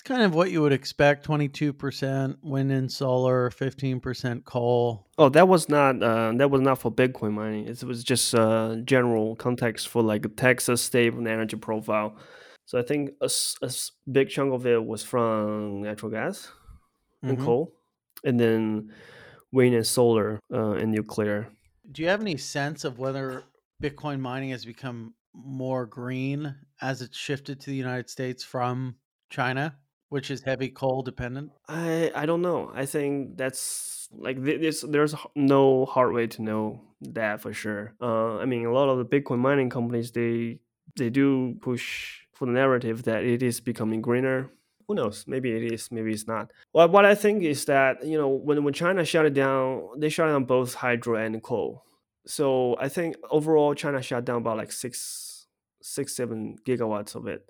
it's 0.00 0.02
kind 0.08 0.22
of 0.22 0.34
what 0.34 0.50
you 0.50 0.62
would 0.62 0.72
expect 0.72 1.26
22% 1.26 2.36
wind 2.42 2.72
and 2.72 2.90
solar 2.90 3.50
15% 3.50 4.44
coal. 4.44 5.06
Oh 5.18 5.28
that 5.28 5.46
was 5.46 5.68
not 5.68 6.02
uh, 6.02 6.32
that 6.36 6.50
was 6.50 6.62
not 6.62 6.78
for 6.78 6.90
bitcoin 6.90 7.32
mining. 7.32 7.66
It 7.66 7.82
was 7.84 8.02
just 8.02 8.34
uh, 8.34 8.76
general 8.84 9.36
context 9.36 9.88
for 9.88 10.02
like 10.02 10.24
a 10.24 10.28
texas 10.28 10.80
state 10.80 11.12
energy 11.12 11.56
profile. 11.56 12.16
So 12.64 12.78
i 12.78 12.82
think 12.82 13.10
a, 13.20 13.28
a 13.62 13.70
big 14.10 14.30
chunk 14.30 14.54
of 14.54 14.66
it 14.66 14.82
was 14.82 15.02
from 15.02 15.82
natural 15.82 16.12
gas 16.12 16.50
and 17.22 17.36
mm-hmm. 17.36 17.44
coal 17.44 17.74
and 18.24 18.40
then 18.40 18.92
wind 19.52 19.74
and 19.74 19.86
solar 19.86 20.40
uh, 20.52 20.72
and 20.72 20.92
nuclear. 20.92 21.48
Do 21.90 22.02
you 22.02 22.08
have 22.08 22.20
any 22.20 22.36
sense 22.36 22.84
of 22.84 22.98
whether 22.98 23.42
Bitcoin 23.82 24.20
mining 24.20 24.50
has 24.50 24.64
become 24.64 25.14
more 25.34 25.86
green 25.86 26.54
as 26.80 27.02
it's 27.02 27.16
shifted 27.16 27.60
to 27.60 27.70
the 27.70 27.76
United 27.76 28.10
States 28.10 28.44
from 28.44 28.96
China, 29.30 29.76
which 30.08 30.30
is 30.30 30.42
heavy 30.42 30.68
coal 30.68 31.02
dependent? 31.02 31.50
I 31.68 32.12
I 32.14 32.26
don't 32.26 32.42
know. 32.42 32.70
I 32.74 32.86
think 32.86 33.36
that's 33.36 34.08
like 34.12 34.42
this. 34.42 34.84
There's 34.86 35.14
no 35.34 35.86
hard 35.86 36.12
way 36.12 36.26
to 36.28 36.42
know 36.42 36.82
that 37.00 37.40
for 37.40 37.52
sure. 37.52 37.94
Uh, 38.00 38.38
I 38.38 38.44
mean, 38.44 38.66
a 38.66 38.72
lot 38.72 38.88
of 38.88 38.98
the 38.98 39.04
Bitcoin 39.04 39.38
mining 39.38 39.70
companies 39.70 40.12
they 40.12 40.60
they 40.96 41.10
do 41.10 41.56
push 41.60 42.20
for 42.32 42.46
the 42.46 42.52
narrative 42.52 43.04
that 43.04 43.24
it 43.24 43.42
is 43.42 43.60
becoming 43.60 44.00
greener 44.00 44.50
who 44.90 44.96
knows? 44.96 45.24
Maybe 45.28 45.52
it 45.52 45.72
is, 45.72 45.88
maybe 45.92 46.10
it's 46.10 46.26
not. 46.26 46.50
Well, 46.72 46.88
what 46.88 47.04
I 47.04 47.14
think 47.14 47.44
is 47.44 47.64
that 47.66 48.04
you 48.04 48.18
know 48.18 48.28
when 48.28 48.64
when 48.64 48.74
China 48.74 49.04
shut 49.04 49.24
it 49.24 49.34
down, 49.34 49.88
they 49.96 50.08
shut 50.08 50.26
down 50.26 50.46
both 50.46 50.74
hydro 50.74 51.14
and 51.14 51.40
coal. 51.40 51.84
So 52.26 52.76
I 52.80 52.88
think 52.88 53.14
overall 53.30 53.72
China 53.74 54.02
shut 54.02 54.24
down 54.24 54.38
about 54.38 54.56
like 54.56 54.72
six 54.72 55.46
six 55.80 56.16
seven 56.16 56.56
gigawatts 56.66 57.14
of 57.14 57.28
it 57.28 57.42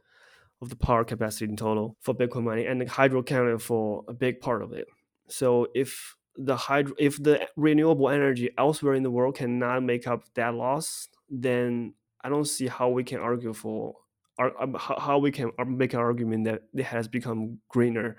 of 0.61 0.69
the 0.69 0.77
power 0.77 1.03
capacity 1.03 1.47
in 1.47 1.57
total 1.57 1.97
for 2.03 2.15
Bitcoin 2.15 2.45
mining, 2.45 2.67
and 2.67 2.79
the 2.79 2.85
hydro 2.85 3.23
counted 3.23 3.63
for 3.63 4.05
a 4.07 4.13
big 4.13 4.43
part 4.43 4.63
of 4.63 4.75
it. 4.75 4.87
So 5.29 5.67
if 5.75 6.15
the 6.37 6.57
hydro, 6.57 6.95
if 6.99 7.23
the 7.23 7.49
renewable 7.57 8.11
energy 8.11 8.51
elsewhere 8.59 8.93
in 8.93 9.03
the 9.03 9.11
world 9.11 9.37
cannot 9.37 9.83
make 9.83 10.07
up 10.07 10.25
that 10.35 10.53
loss, 10.55 11.09
then 11.31 11.95
I 12.23 12.29
don't 12.29 12.45
see 12.45 12.67
how 12.67 12.91
we 12.91 13.03
can 13.03 13.19
argue 13.19 13.55
for 13.55 13.95
um, 14.41 14.77
how 14.79 15.19
we 15.19 15.31
can 15.31 15.51
make 15.67 15.93
an 15.93 16.01
argument 16.01 16.45
that 16.45 16.63
it 16.75 16.85
has 16.85 17.09
become 17.09 17.59
greener 17.69 18.17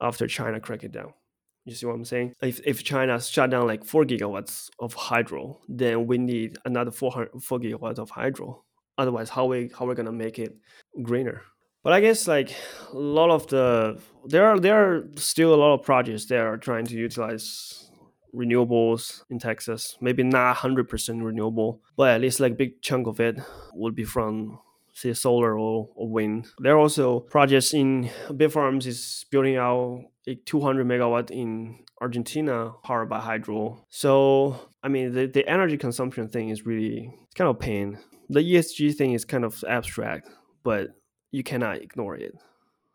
after 0.00 0.26
China 0.26 0.60
cracked 0.60 0.84
it 0.84 0.92
down. 0.92 1.12
You 1.64 1.74
see 1.74 1.86
what 1.86 1.94
I'm 1.94 2.04
saying? 2.04 2.34
If, 2.42 2.60
if 2.64 2.84
China 2.84 3.20
shut 3.20 3.50
down 3.50 3.66
like 3.66 3.84
4 3.84 4.04
gigawatts 4.04 4.68
of 4.78 4.92
hydro, 4.94 5.60
then 5.68 6.06
we 6.06 6.18
need 6.18 6.58
another 6.64 6.90
400, 6.90 7.42
4 7.42 7.58
gigawatts 7.58 7.98
of 7.98 8.10
hydro. 8.10 8.64
Otherwise, 8.98 9.30
how 9.30 9.46
we 9.46 9.70
how 9.76 9.86
we're 9.86 9.94
gonna 9.94 10.12
make 10.12 10.38
it 10.38 10.56
greener? 11.02 11.42
But 11.82 11.94
I 11.94 12.00
guess 12.00 12.28
like 12.28 12.54
a 12.92 12.96
lot 12.96 13.30
of 13.30 13.48
the 13.48 14.00
there 14.26 14.46
are 14.46 14.60
there 14.60 14.76
are 14.76 15.08
still 15.16 15.52
a 15.52 15.56
lot 15.56 15.74
of 15.74 15.82
projects 15.82 16.26
that 16.26 16.40
are 16.40 16.56
trying 16.56 16.86
to 16.86 16.94
utilize 16.94 17.90
renewables 18.34 19.22
in 19.30 19.38
Texas. 19.38 19.96
Maybe 20.00 20.22
not 20.22 20.56
100% 20.56 21.24
renewable, 21.24 21.80
but 21.96 22.10
at 22.10 22.20
least 22.20 22.40
like 22.40 22.52
a 22.52 22.56
big 22.56 22.82
chunk 22.82 23.06
of 23.06 23.20
it 23.20 23.38
would 23.74 23.94
be 23.94 24.04
from 24.04 24.58
say 24.94 25.12
solar 25.12 25.58
or, 25.58 25.88
or 25.94 26.08
wind. 26.08 26.46
There 26.58 26.74
are 26.74 26.78
also 26.78 27.20
projects 27.20 27.74
in 27.74 28.10
Bitfarms 28.28 28.86
is 28.86 29.26
building 29.30 29.56
out 29.56 30.04
a 30.26 30.36
200 30.36 30.86
megawatt 30.86 31.30
in 31.30 31.80
Argentina 32.00 32.72
powered 32.82 33.08
by 33.08 33.20
hydro. 33.20 33.84
So 33.90 34.58
I 34.82 34.88
mean 34.88 35.12
the, 35.12 35.26
the 35.26 35.46
energy 35.48 35.76
consumption 35.76 36.28
thing 36.28 36.48
is 36.48 36.64
really 36.64 37.12
it's 37.24 37.34
kind 37.34 37.50
of 37.50 37.58
pain. 37.58 37.98
The 38.30 38.40
ESG 38.40 38.94
thing 38.94 39.12
is 39.12 39.24
kind 39.24 39.44
of 39.44 39.62
abstract, 39.68 40.28
but 40.62 40.88
you 41.30 41.42
cannot 41.42 41.82
ignore 41.82 42.16
it. 42.16 42.34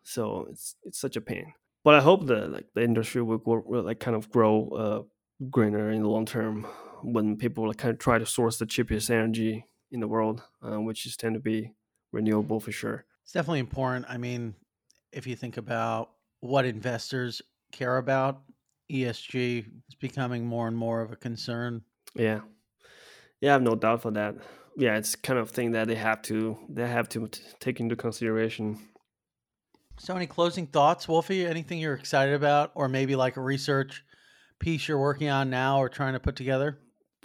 So 0.03 0.47
it's 0.49 0.75
it's 0.83 0.99
such 0.99 1.17
a 1.17 1.21
pain. 1.21 1.53
But 1.83 1.95
I 1.95 2.01
hope 2.01 2.27
that 2.27 2.51
like 2.51 2.65
the 2.73 2.83
industry 2.83 3.21
will, 3.21 3.41
will, 3.45 3.63
will 3.65 3.83
like 3.83 3.99
kind 3.99 4.15
of 4.15 4.29
grow 4.31 4.69
uh, 4.69 5.01
greener 5.49 5.91
in 5.91 6.01
the 6.01 6.09
long 6.09 6.25
term 6.25 6.65
when 7.03 7.37
people 7.37 7.67
like 7.67 7.77
kind 7.77 7.93
of 7.93 7.99
try 7.99 8.17
to 8.17 8.25
source 8.25 8.57
the 8.57 8.65
cheapest 8.65 9.09
energy 9.09 9.65
in 9.91 9.99
the 9.99 10.07
world, 10.07 10.41
uh, 10.61 10.79
which 10.79 11.05
is 11.05 11.15
tend 11.15 11.35
to 11.35 11.39
be 11.39 11.71
renewable 12.11 12.59
for 12.59 12.71
sure. 12.71 13.05
It's 13.23 13.33
definitely 13.33 13.59
important. 13.59 14.05
I 14.09 14.17
mean, 14.17 14.55
if 15.11 15.27
you 15.27 15.35
think 15.35 15.57
about 15.57 16.11
what 16.39 16.65
investors 16.65 17.41
care 17.71 17.97
about, 17.97 18.41
ESG 18.91 19.65
is 19.87 19.95
becoming 19.95 20.45
more 20.45 20.67
and 20.67 20.75
more 20.75 21.01
of 21.01 21.11
a 21.11 21.15
concern. 21.15 21.83
Yeah. 22.15 22.41
Yeah, 23.41 23.51
I 23.51 23.53
have 23.53 23.61
no 23.61 23.75
doubt 23.75 24.01
for 24.01 24.11
that. 24.11 24.35
Yeah, 24.75 24.97
it's 24.97 25.15
kind 25.15 25.39
of 25.39 25.51
thing 25.51 25.71
that 25.71 25.87
they 25.87 25.95
have 25.95 26.21
to 26.23 26.57
they 26.69 26.87
have 26.87 27.09
to 27.09 27.27
t- 27.27 27.41
take 27.59 27.79
into 27.79 27.95
consideration. 27.95 28.79
So, 29.97 30.15
any 30.15 30.27
closing 30.27 30.67
thoughts, 30.67 31.07
Wolfie? 31.07 31.45
Anything 31.45 31.79
you're 31.79 31.93
excited 31.93 32.33
about, 32.33 32.71
or 32.75 32.87
maybe 32.87 33.15
like 33.15 33.35
a 33.35 33.41
research 33.41 34.03
piece 34.59 34.87
you're 34.87 34.99
working 34.99 35.29
on 35.29 35.49
now 35.49 35.79
or 35.79 35.89
trying 35.89 36.13
to 36.13 36.19
put 36.19 36.35
together? 36.35 36.79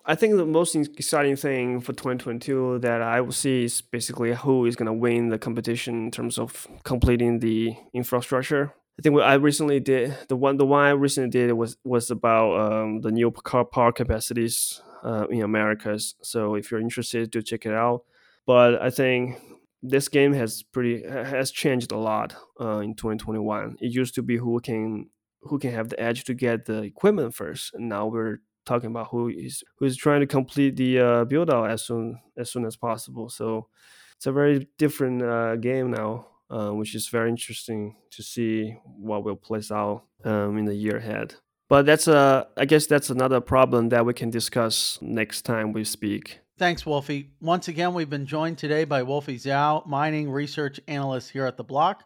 I 0.07 0.15
think 0.15 0.37
the 0.37 0.45
most 0.45 0.77
exciting 0.77 1.37
thing 1.37 1.81
for 1.81 1.95
2022 1.95 2.81
that 2.81 3.01
I 3.01 3.23
will 3.23 3.33
see 3.33 3.65
is 3.65 3.81
basically 3.81 4.35
who 4.35 4.67
is 4.67 4.77
going 4.77 4.87
to 4.87 4.93
win 4.93 5.31
the 5.31 5.39
competition 5.39 6.05
in 6.05 6.11
terms 6.11 6.39
of 6.39 6.67
completing 6.85 7.39
the 7.39 7.75
infrastructure. 7.95 8.75
I 8.99 9.03
think 9.03 9.15
what 9.15 9.25
I 9.25 9.35
recently 9.35 9.81
did 9.81 10.15
the 10.29 10.37
one 10.37 10.59
the 10.59 10.67
one 10.67 10.85
I 10.85 10.91
recently 10.91 11.31
did 11.31 11.53
was 11.55 11.77
was 11.85 12.11
about 12.11 12.61
um, 12.61 13.01
the 13.01 13.11
new 13.11 13.31
car 13.31 13.65
power 13.65 13.93
capacities 13.93 14.83
uh, 15.03 15.27
in 15.31 15.43
Americas. 15.43 16.15
So 16.23 16.55
if 16.55 16.71
you're 16.71 16.81
interested, 16.81 17.31
do 17.31 17.41
check 17.41 17.65
it 17.65 17.73
out. 17.73 18.03
But 18.47 18.81
I 18.81 18.91
think 18.91 19.39
this 19.83 20.09
game 20.09 20.35
has 20.35 20.63
pretty 20.63 21.03
has 21.09 21.51
changed 21.51 21.93
a 21.93 21.97
lot 21.97 22.37
uh, 22.61 22.79
in 22.79 22.95
2021. 22.95 23.79
It 23.81 23.93
used 23.93 24.15
to 24.17 24.23
be 24.23 24.37
who 24.37 24.61
can 24.61 25.09
who 25.41 25.59
can 25.59 25.73
have 25.73 25.89
the 25.89 25.99
edge 25.99 26.25
to 26.25 26.35
get 26.35 26.67
the 26.67 26.83
equipment 26.83 27.35
first, 27.35 27.73
and 27.73 27.89
now 27.89 28.07
we're 28.07 28.41
talking 28.65 28.91
about 28.91 29.09
who 29.11 29.29
is 29.29 29.63
who 29.79 29.87
is 29.87 29.97
trying 29.97 30.21
to 30.21 30.27
complete 30.27 30.77
the 30.77 31.01
uh, 31.01 31.25
build 31.25 31.51
out 31.51 31.71
as 31.71 31.85
soon 31.85 32.19
as 32.37 32.51
soon 32.51 32.65
as 32.65 32.77
possible. 32.77 33.29
So 33.29 33.69
it's 34.17 34.27
a 34.27 34.33
very 34.33 34.69
different 34.79 35.23
uh, 35.23 35.57
game 35.57 35.91
now, 35.91 36.27
uh, 36.51 36.71
which 36.71 36.95
is 36.95 37.09
very 37.09 37.29
interesting 37.29 37.97
to 38.11 38.23
see 38.23 38.79
what 38.85 39.25
will 39.25 39.37
play 39.37 39.61
out 39.71 40.05
um, 40.25 40.59
in 40.59 40.65
the 40.65 40.75
year 40.75 40.97
ahead. 40.97 41.35
But 41.69 41.87
that's 41.87 42.09
a, 42.09 42.47
I 42.57 42.67
guess 42.67 42.87
that's 42.87 43.11
another 43.11 43.41
problem 43.41 43.89
that 43.89 44.05
we 44.05 44.15
can 44.15 44.31
discuss 44.31 44.99
next 45.01 45.43
time 45.43 45.73
we 45.73 45.85
speak. 45.85 46.41
Thanks, 46.57 46.87
Wolfie. 46.87 47.33
Once 47.41 47.67
again, 47.69 47.95
we've 47.95 48.11
been 48.11 48.27
joined 48.27 48.59
today 48.59 48.85
by 48.85 49.03
Wolfie 49.03 49.39
Zhao, 49.39 49.85
mining 49.87 50.31
research 50.31 50.79
analyst 50.87 51.31
here 51.31 51.47
at 51.47 51.57
the 51.57 51.65
Block. 51.65 52.05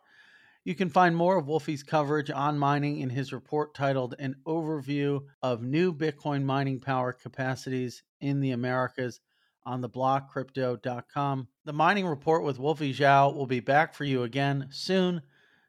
You 0.69 0.75
can 0.75 0.91
find 0.91 1.17
more 1.17 1.39
of 1.39 1.49
Wolfie's 1.49 1.83
coverage 1.83 2.31
on 2.31 2.59
mining 2.59 2.99
in 3.01 3.09
his 3.09 3.33
report 3.33 3.75
titled 3.75 4.15
An 4.19 4.37
Overview 4.47 5.23
of 5.41 5.63
New 5.63 5.95
Bitcoin 5.95 6.45
Mining 6.45 6.79
Power 6.79 7.15
Capacities 7.15 8.03
in 8.21 8.41
the 8.41 8.51
Americas 8.51 9.19
on 9.65 9.81
theblockcrypto.com. 9.81 11.49
The 11.65 11.73
mining 11.73 12.07
report 12.07 12.45
with 12.45 12.59
Wolfie 12.59 12.93
Zhao 12.93 13.35
will 13.35 13.47
be 13.47 13.61
back 13.61 13.95
for 13.95 14.05
you 14.05 14.25
again 14.25 14.69
soon. 14.71 15.23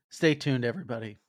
Stay 0.10 0.36
tuned, 0.36 0.66
everybody. 0.66 1.20